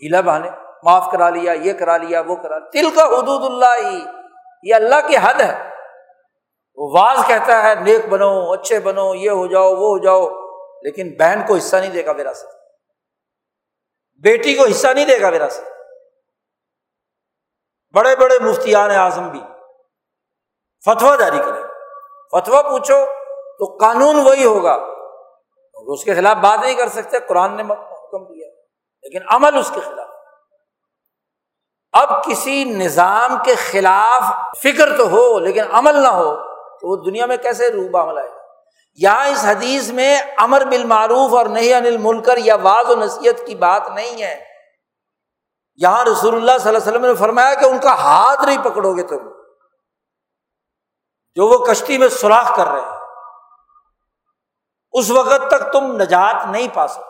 [0.02, 0.50] ہیلا بہانے،
[0.82, 4.04] معاف کرا لیا، یہ کرا لیا، وہ کرا لیا۔ تل کا حدود اللہ ہی
[4.62, 5.70] یہ اللہ کی حد ہے۔
[6.76, 10.44] وہ واز کہتا ہے، نیک بنو، اچھے بنو، یہ ہو جاؤ، وہ ہو جاؤ۔
[10.82, 12.46] لیکن بہن کو حصہ نہیں دے گا وراثت۔
[14.22, 15.73] بیٹی کو حصہ نہیں دے گا وراثت۔
[17.94, 19.40] بڑے بڑے مفتیان اعظم بھی
[20.84, 21.62] فتوا جاری کرے
[22.32, 23.04] فتوا پوچھو
[23.58, 24.78] تو قانون وہی ہوگا۔
[25.86, 28.48] اس کے خلاف بات نہیں کر سکتے، قرآن نے حکم دیا
[29.02, 30.08] لیکن عمل اس کے خلاف۔
[31.92, 34.22] اب کسی نظام کے خلاف
[34.62, 38.28] فکر تو ہو، لیکن عمل نہ ہو، تو وہ دنیا میں کیسے روب عمل آئے
[38.28, 38.36] گا؟
[38.94, 43.54] یہاں اس حدیث میں امر بالمعروف اور نہیں انل ملکر یا واض و نصیحت کی
[43.54, 44.53] بات نہیں ہے۔
[45.76, 48.96] یہاں رسول اللہ صلی اللہ علیہ وسلم نے فرمایا کہ ان کا ہاتھ نہیں پکڑو
[48.96, 49.28] گے تم۔
[51.34, 52.98] جو وہ کشتی میں سوراخ کر رہے ہیں۔
[54.92, 57.02] اس وقت تک تم نجات نہیں پا سکتے۔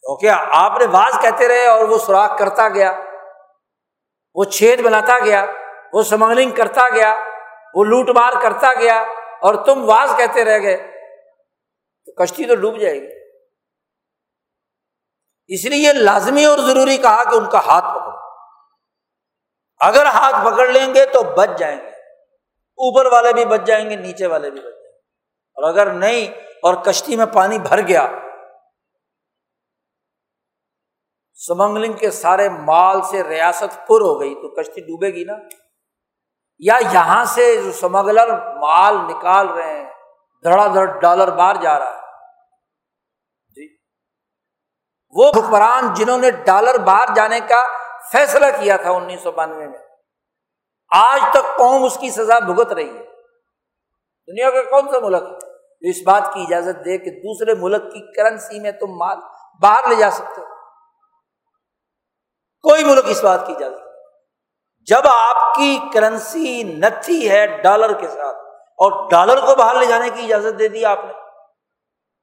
[0.00, 2.92] کیونکہ آپ نے باز کہتے رہے اور وہ سوراخ کرتا گیا۔
[4.34, 5.46] وہ چھید بناتا گیا۔
[5.92, 7.16] وہ سمگلنگ کرتا گیا۔
[7.74, 9.00] وہ لوٹ مار کرتا گیا۔
[9.42, 10.76] اور تم واز کہتے رہ گئے۔
[12.06, 13.21] تو کشتی تو ڈوب جائے گی۔
[15.46, 18.12] اس لیے لازمی اور ضروری کہا کہ ان کا ہاتھ پکڑو۔
[19.80, 21.88] اگر ہاتھ پکڑ لیں گے تو بچ جائیں گے۔
[22.56, 24.98] اوپر والے بھی بچ جائیں گے، نیچے والے بھی بچ جائیں گے۔
[25.54, 28.08] اور اگر نہیں اور کشتی میں پانی بھر گیا،
[31.46, 35.32] سمنگلنگ کے سارے مال سے ریاست پر ہو گئی، تو کشتی ڈوبے گی نا۔
[36.58, 39.90] یا یہاں سے جو سمگلر مال نکال رہے ہیں،
[40.44, 42.00] دھڑا دھڑ ڈالر بار جا رہا ہے
[43.54, 43.76] جی
[45.12, 47.66] وہ حکمران جنہوں نے ڈالر باہر جانے کا
[48.12, 49.78] فیصلہ کیا تھا انیس سو بانوے میں۔
[50.90, 53.04] آج تک قوم اس کی سزا بھگت رہی ہے۔
[54.26, 55.22] دنیا کا کون سا ملک
[55.80, 59.16] جو اس بات کی اجازت دے کہ دوسرے ملک کی کرنسی میں تم مال
[59.62, 60.46] باہر لے جا سکتے ہو۔
[62.68, 63.82] کوئی ملک اس بات کی اجازت
[64.80, 70.10] جب آپ کی کرنسی نتھی ہے ڈالر کے ساتھ اور ڈالر کو باہر لے جانے
[70.10, 71.12] کی اجازت دے دی آپ نے،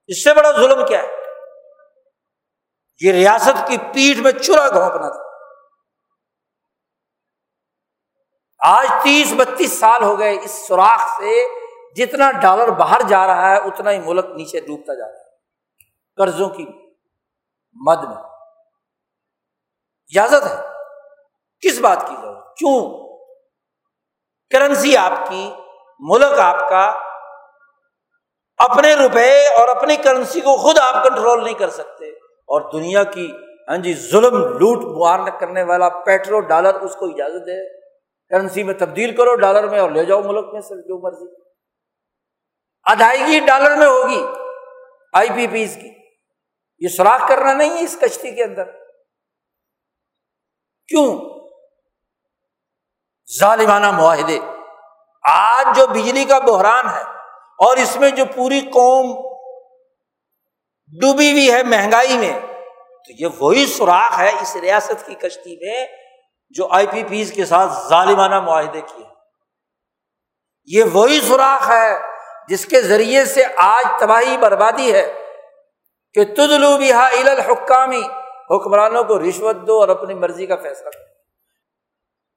[0.07, 1.18] اس سے بڑا ظلم کیا ہے؟
[3.01, 5.29] یہ ریاست کی پیٹھ میں چورا گھونپنا تھا۔
[8.59, 11.47] آج تیس بتیس سال ہو گئے اس سوراخ سے،
[11.95, 15.29] جتنا ڈالر باہر جا رہا ہے، اتنا ہی ملک نیچے ڈوبتا جا رہا ہے۔
[16.15, 16.65] قرضوں کی
[17.73, 18.23] مد میں۔
[20.07, 20.55] اجازت ہے۔
[21.59, 23.09] کس بات کی ضرورت؟ کیوں؟
[24.49, 25.53] کرنسی آپ کی،
[25.99, 26.99] ملک آپ کا
[28.57, 31.98] اپنے روپے اور اپنی کرنسی کو خود آپ کنٹرول نہیں کر سکتے۔
[32.49, 33.31] اور دنیا کی
[33.69, 37.79] ہاں جی ظلم، لوٹ مار کرنے والا پیٹرو ڈالر اس کو اجازت دے۔
[38.29, 41.41] کرنسی میں تبدیل کرو ڈالر میں اور لے جاؤ ملک میں جو مرضی۔
[42.83, 44.23] ادائیگی ڈالر میں ہوگی
[45.13, 45.89] آئی پی پیز کی۔
[46.79, 48.63] یہ سوراخ کرنا نہیں ہے اس کشتی کے اندر۔
[50.87, 51.19] کیوں؟
[53.39, 54.39] ظالمانہ معاہدے۔
[55.29, 57.03] آج جو بجلی کا بحران ہے
[57.59, 59.28] اور اس میں جو پوری قوم
[60.93, 62.39] ڈوبی ہوئی ہے مہنگائی میں۔
[63.05, 65.85] تو یہ وہی سوراخ ہے اس ریاست کی کشتی میں
[66.49, 69.05] جو آئی پی پیز کے ساتھ ظالمانہ معاہدے کیے۔
[70.65, 71.97] یہ وہی سوراخ ہے
[72.47, 75.13] جس کے ذریعے سے آج تباہی بربادی ہے
[76.13, 78.01] کہ تدلو بھی الحکامی
[78.49, 81.09] حکمرانوں کو رشوت دو اور اپنی مرضی کا فیصلہ کرو۔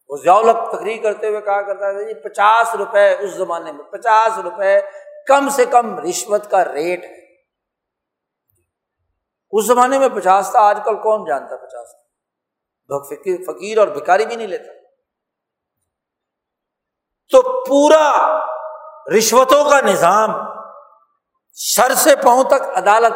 [0.09, 4.39] وہ ضیاء تقریر کرتے ہوئے کہا کرتا تھا جی پچاس روپے اس زمانے میں، پچاس
[4.39, 4.81] روپے
[5.27, 7.22] کم سے کم رشوت کا ریٹ ہے۔
[9.53, 12.03] اس زمانے میں پچاس تھا، آج کل کون جانتا پچاس تھا؟
[13.53, 14.73] فقیر اور بھکاری بھی نہیں لیتا۔
[17.31, 18.39] تو پورا
[19.19, 20.31] رشوتوں کا نظام،
[21.53, 23.13] سر سے پاؤں تک عدالت،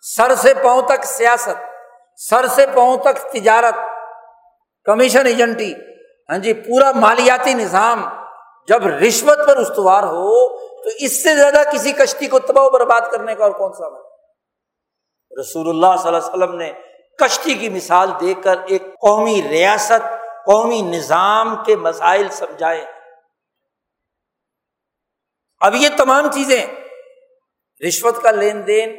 [0.00, 1.64] سر سے پاؤں تک سیاست،
[2.16, 3.74] سر سے پاؤں تک تجارت،
[4.84, 5.74] کمیشن ایجنٹی
[6.30, 8.08] ہاں جی پورا مالیاتی نظام۔
[8.68, 13.00] جب رشوت پر استوار ہو، تو اس سے زیادہ کسی کشتی کو تباہ و برباد
[13.10, 14.05] کرنے کا اور کون سا
[15.40, 16.72] رسول اللہ صلی اللہ علیہ وسلم نے
[17.18, 20.10] کشتی کی مثال دے کر ایک قومی ریاست،
[20.46, 22.84] قومی نظام کے مسائل سمجھائے۔
[25.60, 26.66] اب یہ تمام چیزیں
[27.88, 28.96] رشوت کا لین دین،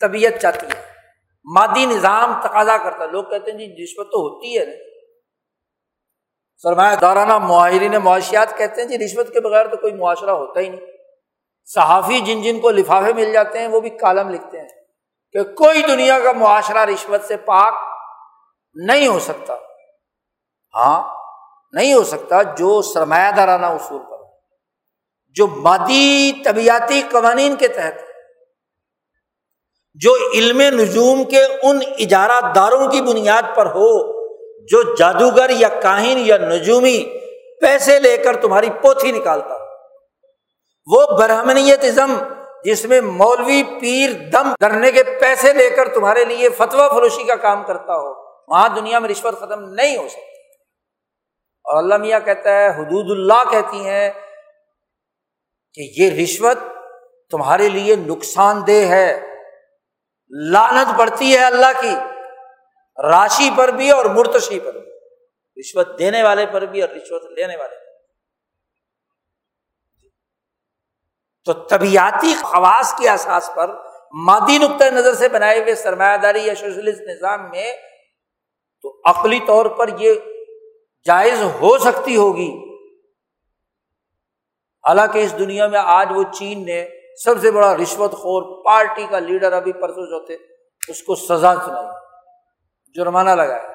[0.00, 0.94] طبیعت چاہتی ہے۔
[1.54, 4.64] مادی نظام تقاضا کرتا ہے۔ لوگ کہتے ہیں جی رشوت تو ہوتی ہے
[6.62, 10.68] سرمایہ دارانہ معاہرین معاشیات کہتے ہیں جی رشوت کے بغیر تو کوئی معاشرہ ہوتا ہی
[10.68, 10.80] نہیں۔
[11.74, 14.83] صحافی جن جن کو لفافے مل جاتے ہیں، وہ بھی کالم لکھتے ہیں۔
[15.34, 17.74] کہ کوئی دنیا کا معاشرہ رشوت سے پاک
[18.74, 19.54] نہیں ہو سکتا۔
[20.74, 21.14] ہاں
[21.72, 24.22] نہیں ہو سکتا جو سرمایہ دارانہ اصول پر
[25.36, 27.94] جو مادی طبیعتی قوانین کے تحت
[29.94, 33.88] جو علم نجوم کے ان اجارہ داروں کی بنیاد پر ہو،
[34.66, 37.04] جو جادوگر یا کاہن یا نجومی
[37.60, 39.54] پیسے لے کر تمہاری پوتھی نکالتا
[40.86, 42.14] وہ برہمنیت ازم
[42.64, 47.34] جس میں مولوی پیر دم کرنے کے پیسے لے کر تمہارے لیے فتوا فروشی کا
[47.34, 50.52] کام کرتا ہو، وہاں دنیا میں رشوت ختم نہیں ہو سکتی۔
[51.64, 54.10] اور اللہ میاں کہتا ہے، حدود اللہ کہتی ہیں
[55.74, 56.58] کہ یہ رشوت
[57.30, 59.20] تمہارے لیے نقصان دہ ہے۔
[60.30, 61.94] لانت پڑتی ہے اللہ کی،
[63.02, 64.94] راشی پر بھی اور مرتشی پر بھی۔
[65.60, 67.83] رشوت دینے والے پر بھی اور رشوت لینے والے پر
[71.44, 73.74] تو طبیعتی خواص کے احساس پر
[74.12, 77.72] مادی نقطۂ نظر سے بنائے ہوئے سرمایہ داری یا سوشلسٹ نظام میں
[78.82, 80.14] تو عقلی طور پر یہ
[81.04, 82.74] جائز ہو سکتی ہوگی۔
[84.84, 86.88] حالانکہ اس دنیا میں آج وہ چین نے
[87.24, 90.36] سب سے بڑا رشوت خور پارٹی کا لیڈر ابھی پرسوں جو تھے،
[90.88, 91.86] اس کو سزا سنائی،
[92.94, 93.72] جرمانہ لگایا۔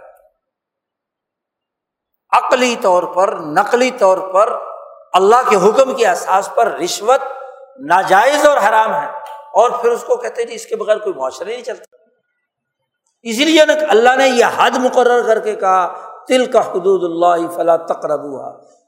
[2.32, 4.60] عقلی طور پر، نقلی طور پر
[5.14, 7.22] اللہ کے حکم کے احساس پر رشوت
[7.86, 9.08] ناجائز اور حرام ہے۔
[9.54, 11.96] اور پھر اس کو کہتے جی اس کے بغیر کوئی معاشرہ نہیں چلتا۔
[13.22, 17.78] اسی لیے اللہ نے یہ حد مقرر کر کے کہا تل کا حدود اللہ فلاں
[17.78, 18.20] تقرب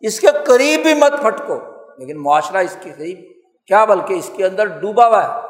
[0.02, 1.60] اس کے قریب بھی مت پھٹکو۔
[1.98, 5.42] لیکن معاشرہ اس کے قریب، کیا بلکہ اس کے اندر ڈوبا ہوا ہے۔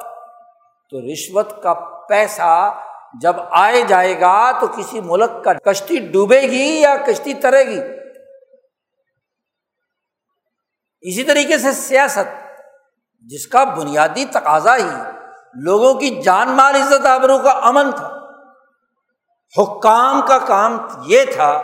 [0.89, 1.73] تو رشوت کا
[2.09, 2.81] پیسہ
[3.21, 7.79] جب آئے جائے گا تو کسی ملک کا کشتی ڈوبے گی یا کشتی ترے گی؟
[11.01, 12.40] اسی طریقے سے سیاست
[13.21, 14.89] جس کا بنیادی تقاضا ہی
[15.53, 18.17] لوگوں کی جان مال عزت آبروں کا امن تھا۔
[19.57, 21.61] حکام کا کام یہ تھا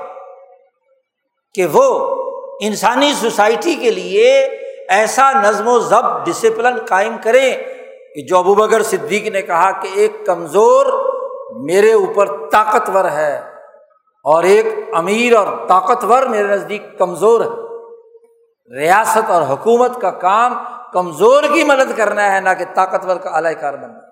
[1.54, 2.16] کہ وہ
[2.62, 4.42] انسانی سوسائٹی کے لیے
[4.90, 7.58] ایسا نظم و ضبط ڈسپلن قائم کریں
[8.16, 10.86] کہ جو ابو بکر صدیق نے کہا کہ ایک کمزور
[11.56, 13.38] میرے اوپر طاقتور ہے
[14.24, 17.68] اور ایک امیر اور طاقتور میرے نزدیک کمزور ہے۔
[18.80, 23.54] ریاست اور حکومت کا کام کمزور کی مدد کرنا ہے، نہ کہ طاقتور کا اعلی
[23.54, 24.08] کار بننا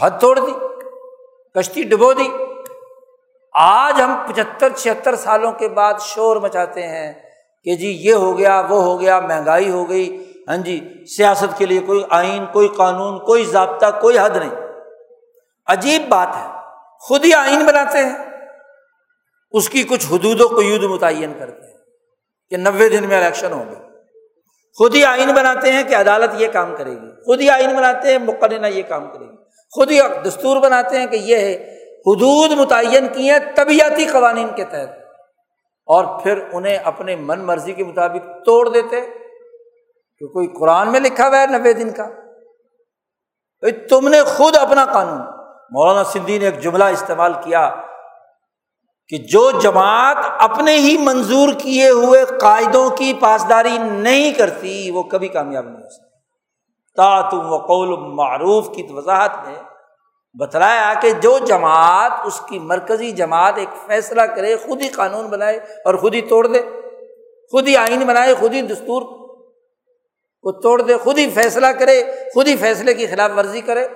[0.00, 0.52] حد توڑ دی،
[1.54, 2.28] کشتی ڈبو دی۔
[3.54, 7.12] آج ہم پچہتر، چھہتر سالوں کے بعد شور مچاتے ہیں
[7.64, 11.66] کہ جی یہ ہو گیا، وہ ہو گیا، مہنگائی ہو گئی۔ ہاں جی سیاست کے
[11.66, 14.50] لیے کوئی آئین، کوئی قانون، کوئی ضابطہ، کوئی حد نہیں۔
[15.66, 16.48] عجیب بات ہے،
[17.00, 18.16] خود ہی آئین بناتے ہیں۔
[19.50, 21.78] اس کی کچھ حدود و قیود متعین کرتے ہیں
[22.50, 23.83] کہ نوے دن میں الیکشن ہوں گے۔
[24.78, 28.10] خود ہی آئین بناتے ہیں کہ عدالت یہ کام کرے گی۔ خود ہی آئین بناتے
[28.10, 29.36] ہیں، مقررہ یہ کام کرے گی۔
[29.70, 34.64] خود ہی دستور بناتے ہیں کہ یہ ہے حدود متعین کی ہیں طبیعتی قوانین کے
[34.64, 34.88] تحت۔
[35.86, 39.00] اور پھر انہیں اپنے من مرضی کے مطابق توڑ دیتے
[40.18, 42.06] کہ کوئی قرآن میں لکھا ہوا ہے نوے دن کا۔
[43.88, 45.20] تم نے خود اپنا قانون۔
[45.70, 47.74] مولانا سندھی نے ایک جملہ استعمال کیا۔
[49.08, 55.28] کہ جو جماعت اپنے ہی منظور کیے ہوئے قاعدوں کی پاسداری نہیں کرتی، وہ کبھی
[55.28, 56.04] کامیاب نہیں ہو سکتی۔
[56.96, 59.54] تا تم وقول معروف کی وضاحت میں
[60.40, 65.56] بتلایا کہ جو جماعت، اس کی مرکزی جماعت ایک فیصلہ کرے، خود ہی قانون بنائے
[65.56, 66.62] اور خود ہی توڑ دے۔
[67.50, 69.02] خود ہی آئین بنائے، خود ہی دستور
[70.42, 72.02] کو توڑ دے۔ خود ہی فیصلہ کرے،
[72.34, 73.88] خود ہی فیصلے کی خلاف ورزی کرے۔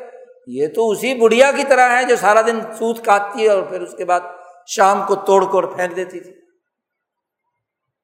[0.46, 3.80] یہ تو اسی بڑھیا کی طرح ہے جو سارا دن سوت کاٹتی ہے اور پھر
[3.80, 4.20] اس کے بعد
[4.70, 6.32] شام کو توڑ کر پھینک دیتی تھی۔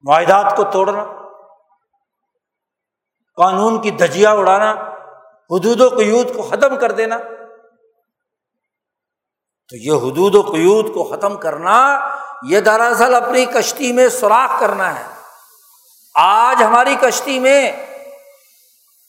[0.03, 1.05] معاہدات کو توڑنا،
[3.37, 4.71] قانون کی دھجیا اڑانا،
[5.51, 7.19] حدود و قیود کو ختم کر دینا۔
[9.69, 11.99] تو یہ حدود و قیود کو ختم کرنا،
[12.43, 15.05] یہ دراصل اپنی کشتی میں سوراخ کرنا ہے۔
[16.15, 17.73] آج ہماری کشتی میں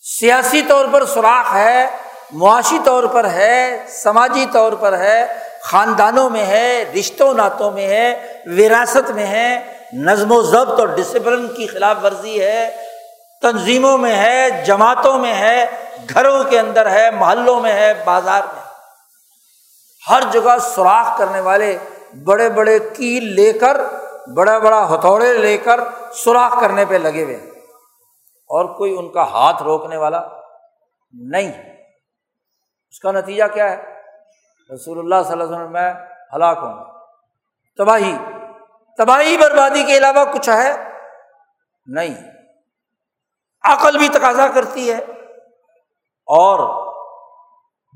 [0.01, 1.97] سیاسی طور پر سوراخ ہے،
[2.31, 8.39] معاشی طور پر ہے، سماجی طور پر ہے خاندانوں میں ہے، رشتوں نعتوں میں ہے،
[8.57, 12.69] وراثت میں ہے، نظم و ضبط اور ڈسپلن کی خلاف ورزی ہے،
[13.41, 15.65] تنظیموں میں ہے، جماعتوں میں ہے،
[16.09, 18.63] گھروں کے اندر ہے، محلوں میں ہے، بازار میں
[20.09, 21.77] ہر جگہ سوراخ کرنے والے
[22.25, 23.81] بڑے بڑے کیل لے کر،
[24.35, 25.79] بڑا بڑا ہتھوڑے لے کر
[26.13, 27.35] سوراخ کرنے پہ لگے ہوئے
[28.49, 30.21] اور کوئی ان کا ہاتھ روکنے والا
[31.13, 31.51] نہیں
[32.89, 33.94] اس کا نتیجہ کیا ہے؟
[34.73, 35.93] رسول اللہ صلی اللہ علیہ وسلم میں
[36.33, 36.83] ہلاک ہوں
[37.77, 38.17] تباہی
[38.97, 40.89] تباہی بربادی کے علاوہ کچھ ہے؟
[41.85, 42.15] نہیں۔
[43.63, 44.97] عقل بھی تقاضا کرتی ہے۔
[46.27, 46.85] اور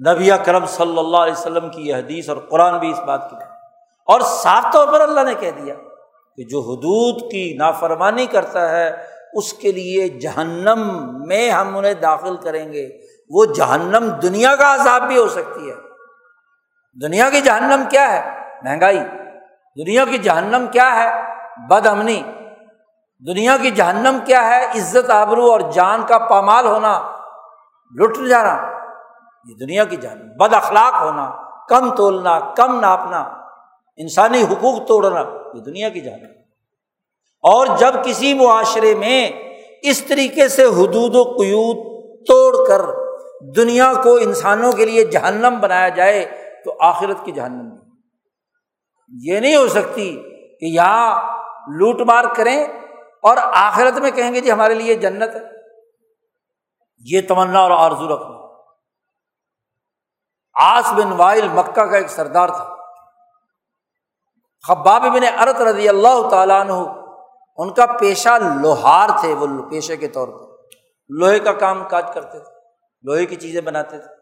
[0.07, 3.35] نبی کرم صلی اللہ علیہ وسلم کی یہ حدیث اور قرآن بھی اس بات کی
[3.35, 3.49] ہے۔
[4.05, 5.75] اور صاف طور پر اللہ نے کہہ دیا
[6.37, 12.37] کہ جو حدود کی نافرمانی کرتا ہے، اس کے لیے جہنم میں ہم انہیں داخل
[12.37, 12.89] کریں گے۔
[13.29, 15.88] وہ جہنم دنیا کا عذاب بھی ہو سکتی ہے۔
[17.01, 18.99] دنیا کی جہنم کیا ہے؟ مہنگائی۔
[19.85, 21.21] دنیا کی جہنم کیا ہے؟
[21.69, 22.23] بد امنی
[23.27, 27.17] دنیا کی جہنم کیا ہے؟ عزت، آبرو اور جان کا پامال ہونا۔
[27.99, 28.79] لٹ جانا۔
[29.45, 31.31] یہ دنیا کی جہنم۔ بد اخلاق ہونا۔
[31.67, 33.19] کم تولنا، کم ناپنا۔
[33.97, 35.19] انسانی حقوق توڑنا۔
[35.53, 36.31] یہ دنیا کی جہنم۔
[37.41, 39.31] اور جب کسی معاشرے میں
[39.81, 42.81] اس طریقے سے حدود و قیود توڑ کر
[43.55, 47.75] دنیا کو انسانوں کے لیے جہنم بنایا جائے تو آخرت کی جہنم
[49.21, 50.21] یہ نہیں ہو سکتی
[50.59, 51.37] کہ یہاں
[51.67, 52.63] لوٹ مار کریں
[53.21, 55.41] اور آخرت میں کہیں گے جی ہمارے لیے جنت ہے۔
[56.99, 58.39] یہ تمنا اور آرزو رکھنا
[60.53, 62.75] آس بن وائل مکہ کا ایک سردار تھا۔
[64.67, 66.73] خباب بن ارت رضی اللہ تعالیٰ عنہ،
[67.57, 70.55] ان کا پیشہ لوہار تھے، وہ پیشے کے طور پر۔
[71.09, 72.51] لوہے کا کام کاج کرتے تھے،
[73.03, 74.18] لوہے کی چیزیں بناتے تھے۔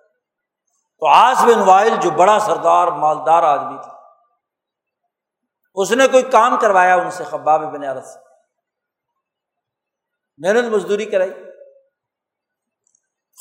[0.99, 3.97] تو آس بن وائل جو بڑا سردار، مالدار آدمی تھا،
[5.75, 8.19] اس نے کوئی کام کروایا ان سے خباب بن عرض سے۔
[10.37, 11.31] محنت مزدوری کرائی۔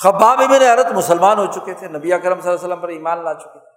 [0.02, 3.24] خباب بن عرت مسلمان ہو چکے تھے، نبی اکرم صلی اللہ علیہ وسلم پر ایمان
[3.24, 3.76] لا چکے تھے۔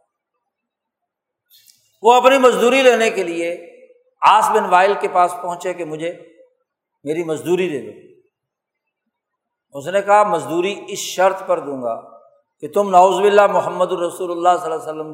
[2.02, 3.80] وہ اپنی مزدوری لینے کے لیے
[4.22, 6.34] آس بن وائل کے پاس پہنچے کہ مجھے
[7.04, 8.10] میری مزدوری دے دو۔
[9.80, 12.19] اس نے کہا، مزدوری اس شرط پر دوں گا
[12.60, 15.14] کہ تم نوز باللہ محمد الرسول اللہ صلی اللہ علیہ وسلم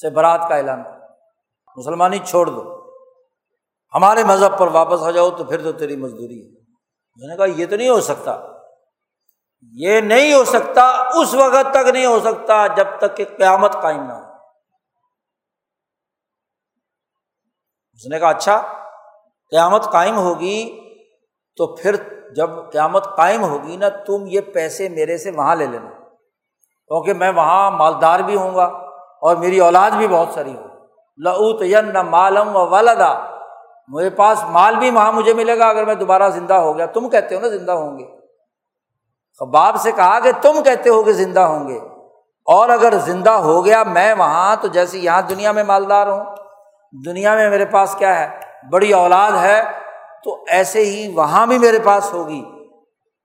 [0.00, 1.04] سے برات کا اعلان کرو۔
[1.76, 2.90] مسلمانی چھوڑ دو۔
[3.94, 6.60] ہمارے مذہب پر واپس آ جاؤ تو پھر تو تیری مزدوری ہے۔
[7.14, 8.40] اس نے کہا، یہ تو نہیں ہو سکتا۔
[9.72, 14.02] یہ نہیں ہو سکتا، اس وقت تک نہیں ہو سکتا جب تک کہ قیامت قائم
[14.06, 14.34] نہ ہو۔
[17.92, 18.62] اس نے کہا اچھا
[19.50, 20.80] قیامت قائم ہوگی
[21.56, 21.94] تو پھر
[22.36, 25.90] جب قیامت قائم ہوگی نا، تم یہ پیسے میرے سے وہاں لے لینا۔
[26.88, 28.64] کیونکہ میں وہاں مالدار بھی ہوں گا
[29.20, 30.62] اور میری اولاد بھی بہت ساری ہو
[31.18, 33.18] لعت ین نہ مالم و والدا
[33.88, 37.08] میرے پاس مال بھی وہاں مجھے ملے گا اگر میں دوبارہ زندہ ہو گیا۔ تم
[37.08, 38.04] کہتے ہو نا زندہ ہوں گے۔
[39.38, 41.78] خباب سے کہا کہ تم کہتے ہو کہ زندہ ہوں گے۔
[42.44, 46.24] اور اگر زندہ ہو گیا میں وہاں، تو جیسے یہاں دنیا میں مالدار ہوں۔
[47.06, 48.38] دنیا میں میرے پاس کیا ہے؟
[48.70, 49.83] بڑی اولاد ہے۔
[50.24, 52.44] تو ایسے ہی وہاں بھی میرے پاس ہوگی۔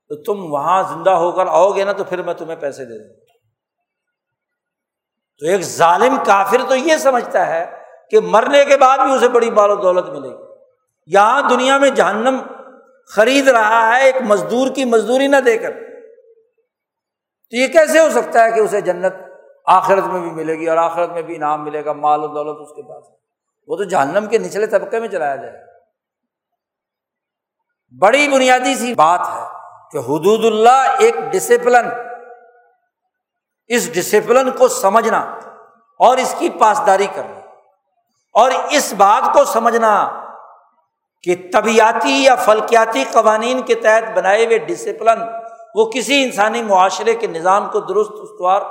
[0.07, 3.07] تو تم وہاں زندہ ہو کر آؤ گے نا تو پھر میں تمہیں پیسے دے
[3.07, 3.25] دوں۔
[5.39, 7.65] تو ایک ظالم کافر تو یہ سمجھتا ہے
[8.11, 10.43] کہ مرنے کے بعد بھی اسے بڑی بال و دولت ملے گی۔
[11.05, 12.37] یہاں دنیا میں جہنم
[13.15, 15.71] خرید رہا ہے، ایک مزدور کی مزدوری نہ دے کر۔
[17.49, 19.13] تو یہ کیسے ہو سکتا ہے کہ اسے جنت
[19.65, 22.57] آخرت میں بھی ملے گی اور آخرت میں بھی انعام ملے گا مال و دولت
[22.61, 23.03] اس کے پاس۔
[23.67, 25.68] وہ تو جہنم کے نچلے طبقے میں چلایا جائے
[27.91, 29.43] بڑی بنیادی سی بات ہے
[29.91, 31.89] کہ حدود اللہ ایک ڈسپلن
[33.67, 35.19] اس ڈسپلن کو سمجھنا
[35.99, 37.39] اور اس کی پاسداری کرنا
[38.33, 40.21] اور اس بات کو سمجھنا
[41.23, 45.21] کہ طبیعتی یا فلکیاتی قوانین کے تحت بنائے ہوئے ڈسپلن
[45.75, 48.61] وہ کسی انسانی معاشرے کے نظام کو درست استوار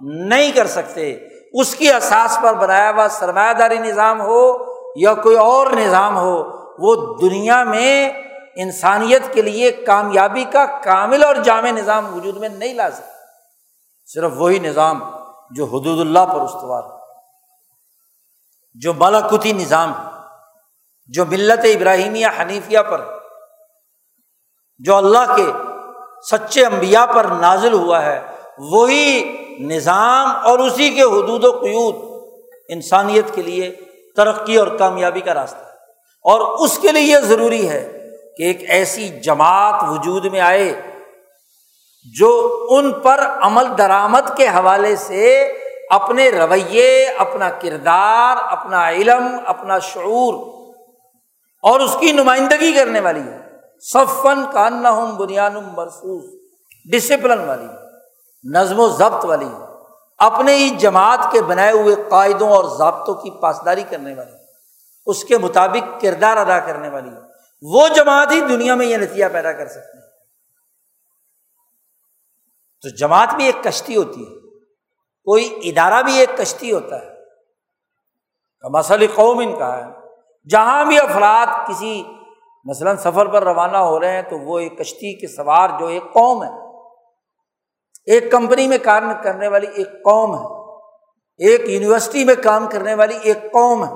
[0.00, 1.18] نہیں کر سکتے۔
[1.52, 4.56] اس کی اساس پر بنایا ہوا سرمایہ داری نظام ہو
[4.96, 6.42] یا کوئی اور نظام ہو،
[6.78, 8.25] وہ دنیا میں
[8.56, 13.12] انسانیت کے لیے کامیابی کا کامل اور جامع نظام وجود میں نہیں لا سکتا۔
[14.06, 15.00] صرف وہی نظام
[15.50, 16.82] جو حدود اللہ پر استوار
[18.74, 19.92] جو ملاکتی نظام
[21.06, 23.18] جو ملت ابراہیمیہ حنیفیہ پر
[24.78, 25.46] جو اللہ کے
[26.30, 28.26] سچے امبیا پر نازل ہوا ہے۔
[28.58, 31.94] وہی نظام اور اسی کے حدود و قیود
[32.68, 33.76] انسانیت کے لیے
[34.16, 35.70] ترقی اور کامیابی کا راستہ ہے۔
[36.22, 37.95] اور اس کے لیے یہ ضروری ہے
[38.36, 40.80] کہ ایک ایسی جماعت وجود میں آئے
[42.18, 45.52] جو ان پر عمل درآمد کے حوالے سے
[45.90, 50.34] اپنے رویے، اپنا کردار، اپنا علم، اپنا شعور
[51.62, 53.38] اور اس کی نمائندگی کرنے والی ہے۔
[53.80, 56.24] صفن کان ہوں بنیاد مرسوس
[56.92, 57.66] ڈسپلن والی،
[58.44, 59.48] نظم و ضبط والی،
[60.18, 64.36] اپنے ہی جماعت کے بنائے ہوئے قاعدوں اور ضابطوں کی پاسداری کرنے والی،
[65.06, 67.10] اس کے مطابق کردار ادا کرنے والی۔
[67.62, 70.06] وہ جماعت ہی دنیا میں یہ نتیجہ پیدا کر سکتی ہے۔
[72.82, 74.40] تو جماعت بھی ایک کشتی ہوتی ہے،
[75.24, 77.16] کوئی ادارہ بھی ایک کشتی ہوتا ہے۔
[78.70, 79.84] مسئلہ قوم ان کا ہے۔
[80.48, 82.04] جہاں بھی افراد کسی،
[82.64, 86.02] مثلاً سفر پر روانہ ہو رہے ہیں تو وہ ایک کشتی کے سوار جو ایک
[86.02, 86.66] قوم ہے۔
[88.06, 90.56] ایک کمپنی میں کام کرنے والی ایک قوم ہے۔
[91.46, 93.92] ایک یونیورسٹی میں کام کرنے والی ایک قوم ہے۔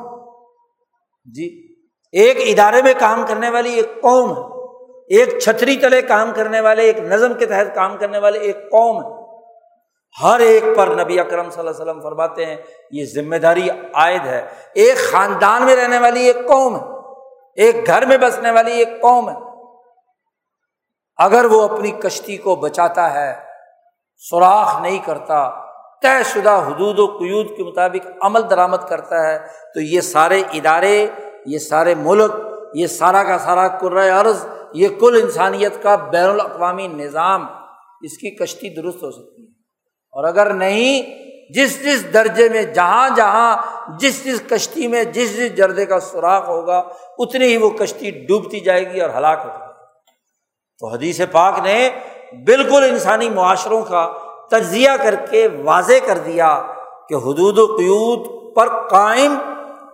[1.25, 1.70] جی
[2.13, 4.43] ایک ادارے میں کام کرنے والی ایک قوم ہے،
[5.17, 9.03] ایک چھتری تلے کام کرنے والے، ایک نظم کے تحت کام کرنے والے ایک قوم
[9.03, 9.21] ہے۔
[10.23, 12.57] ہر ایک پر نبی اکرم صلی اللہ علیہ وسلم فرماتے ہیں،
[12.91, 16.81] یہ ذمہ داری عائد ہے۔ ایک خاندان میں رہنے والی ایک قوم ہے،
[17.55, 19.35] ایک گھر میں بسنے والی ایک قوم ہے۔
[21.17, 23.35] اگر وہ اپنی کشتی کو بچاتا ہے،
[24.17, 25.51] سوراخ نہیں کرتا،
[26.03, 29.39] طے شدہ حدود و قیود کے مطابق عمل درآمد کرتا ہے،
[29.75, 31.07] تو یہ سارے ادارے
[31.47, 32.31] یہ سارے ملک،
[32.75, 37.47] یہ سارا کا سارا عرض، یہ کل انسانیت کا بین الاقوامی نظام،
[38.03, 39.51] اس کی کشتی درست ہو سکتی ہے۔
[40.13, 41.03] اور اگر نہیں،
[41.53, 43.57] جس جس درجے میں، جہاں جہاں،
[43.99, 46.83] جس جس کشتی میں، جس جس جردے کا سوراخ ہوگا،
[47.19, 49.71] اتنی ہی وہ کشتی ڈوبتی جائے گی اور ہلاک ہو جائے گی۔
[50.79, 51.91] تو حدیث پاک نے
[52.47, 54.13] بالکل انسانی معاشروں کا
[54.51, 56.63] تجزیہ کر کے واضح کر دیا
[57.09, 59.39] کہ حدود و قیود پر قائم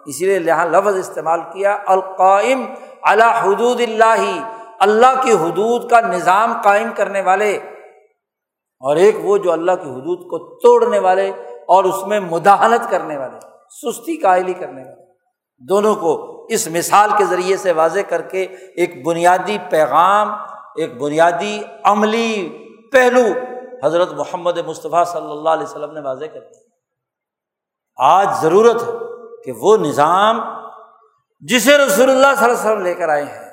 [0.07, 2.65] اسی لیے یہاں لفظ استعمال کیا، القائم
[3.03, 4.49] اللہ حدود اللہ
[4.79, 7.57] اللہ کی حدود کا نظام قائم کرنے والے۔
[8.81, 11.31] اور ایک وہ جو اللہ کی حدود کو توڑنے والے
[11.69, 13.39] اور اس میں مداحلت کرنے والے،
[13.69, 15.07] سستی قائلی کرنے والے۔
[15.59, 18.43] دونوں کو اس مثال کے ذریعے سے واضح کر کے
[18.77, 20.29] ایک بنیادی پیغام،
[20.77, 22.59] ایک بنیادی عملی
[22.93, 23.25] پہلو
[23.85, 26.67] حضرت محمد مصطفیٰ صلی اللہ علیہ وسلم نے واضح کر دیا۔
[27.97, 29.16] آج ضرورت ہے
[29.47, 30.41] کہ وہ نظام
[31.43, 33.45] جسے رسول اللہ صلی اللہ علیہ وسلم لے کر آئے ہیں،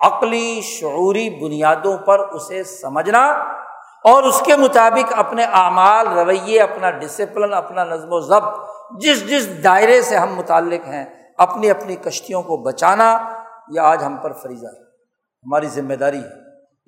[0.00, 3.22] عقلی، شعوری بنیادوں پر اسے سمجھنا
[4.04, 9.48] اور اس کے مطابق اپنے اعمال، رویے، اپنا ڈسپلن اپنا نظم و ضبط، جس جس
[9.64, 11.04] دائرے سے ہم متعلق ہیں،
[11.38, 13.08] اپنی اپنی کشتیوں کو بچانا،
[13.68, 14.82] یہ آج ہم پر فریضہ ہے،
[15.44, 16.38] ہماری ذمہ داری ہے۔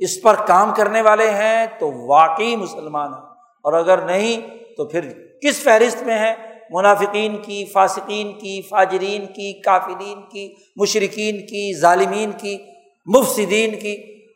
[0.01, 3.23] اس پر کام کرنے والے ہیں تو واقعی مسلمان ہیں،
[3.65, 4.41] اور اگر نہیں
[4.77, 6.35] تو پھر کس فہرست میں ہے
[6.73, 12.59] منافقین کی، فاسقین کی، فاجرین کی، کافرین کی مشرقین کی، ظالمین کی
[13.07, 14.27] مفصدین کی۔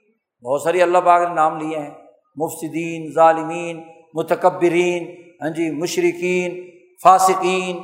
[0.44, 1.90] بہت ساری اللہ باغ نے نام لیے ہیں۔
[2.36, 3.82] مفصدین ظالمین،
[4.14, 6.70] متکبرین ہاں جی مشرقین
[7.02, 7.78] فاسقین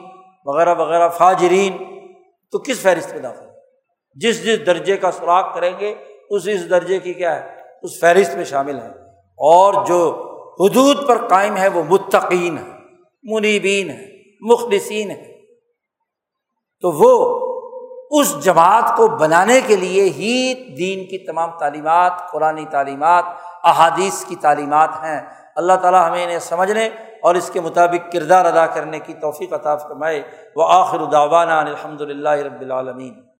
[0.44, 1.72] وغیرہ وغیرہ، فاجرین۔
[2.52, 3.44] تو کس فہرست میں داخل
[4.14, 5.94] جس جس درجے کا سراغ کریں گے
[6.30, 8.88] اس اس درجے کی کیا ہے؟ اس فہرست میں شامل ہیں۔
[9.22, 10.28] اور جو
[10.60, 12.72] حدود پر قائم ہے، وہ متقین ہے
[13.22, 14.11] منیبین ہے
[14.50, 15.32] مخلصین ہے
[16.80, 17.52] تو وہ
[18.10, 23.24] اس جماعت کو بنانے کے لیے ہی دین کی تمام تعلیمات، قرآن تعلیمات،
[23.64, 25.20] احادیث کی تعلیمات ہیں۔
[25.56, 26.88] اللہ تعالیٰ ہمیں انہیں سمجھنے
[27.22, 30.22] اور اس کے مطابق کردار ادا کرنے کی توفیق عطا فرمائے۔
[30.56, 33.31] وہ آخر داوانہ الحمد للہ رب العالمین۔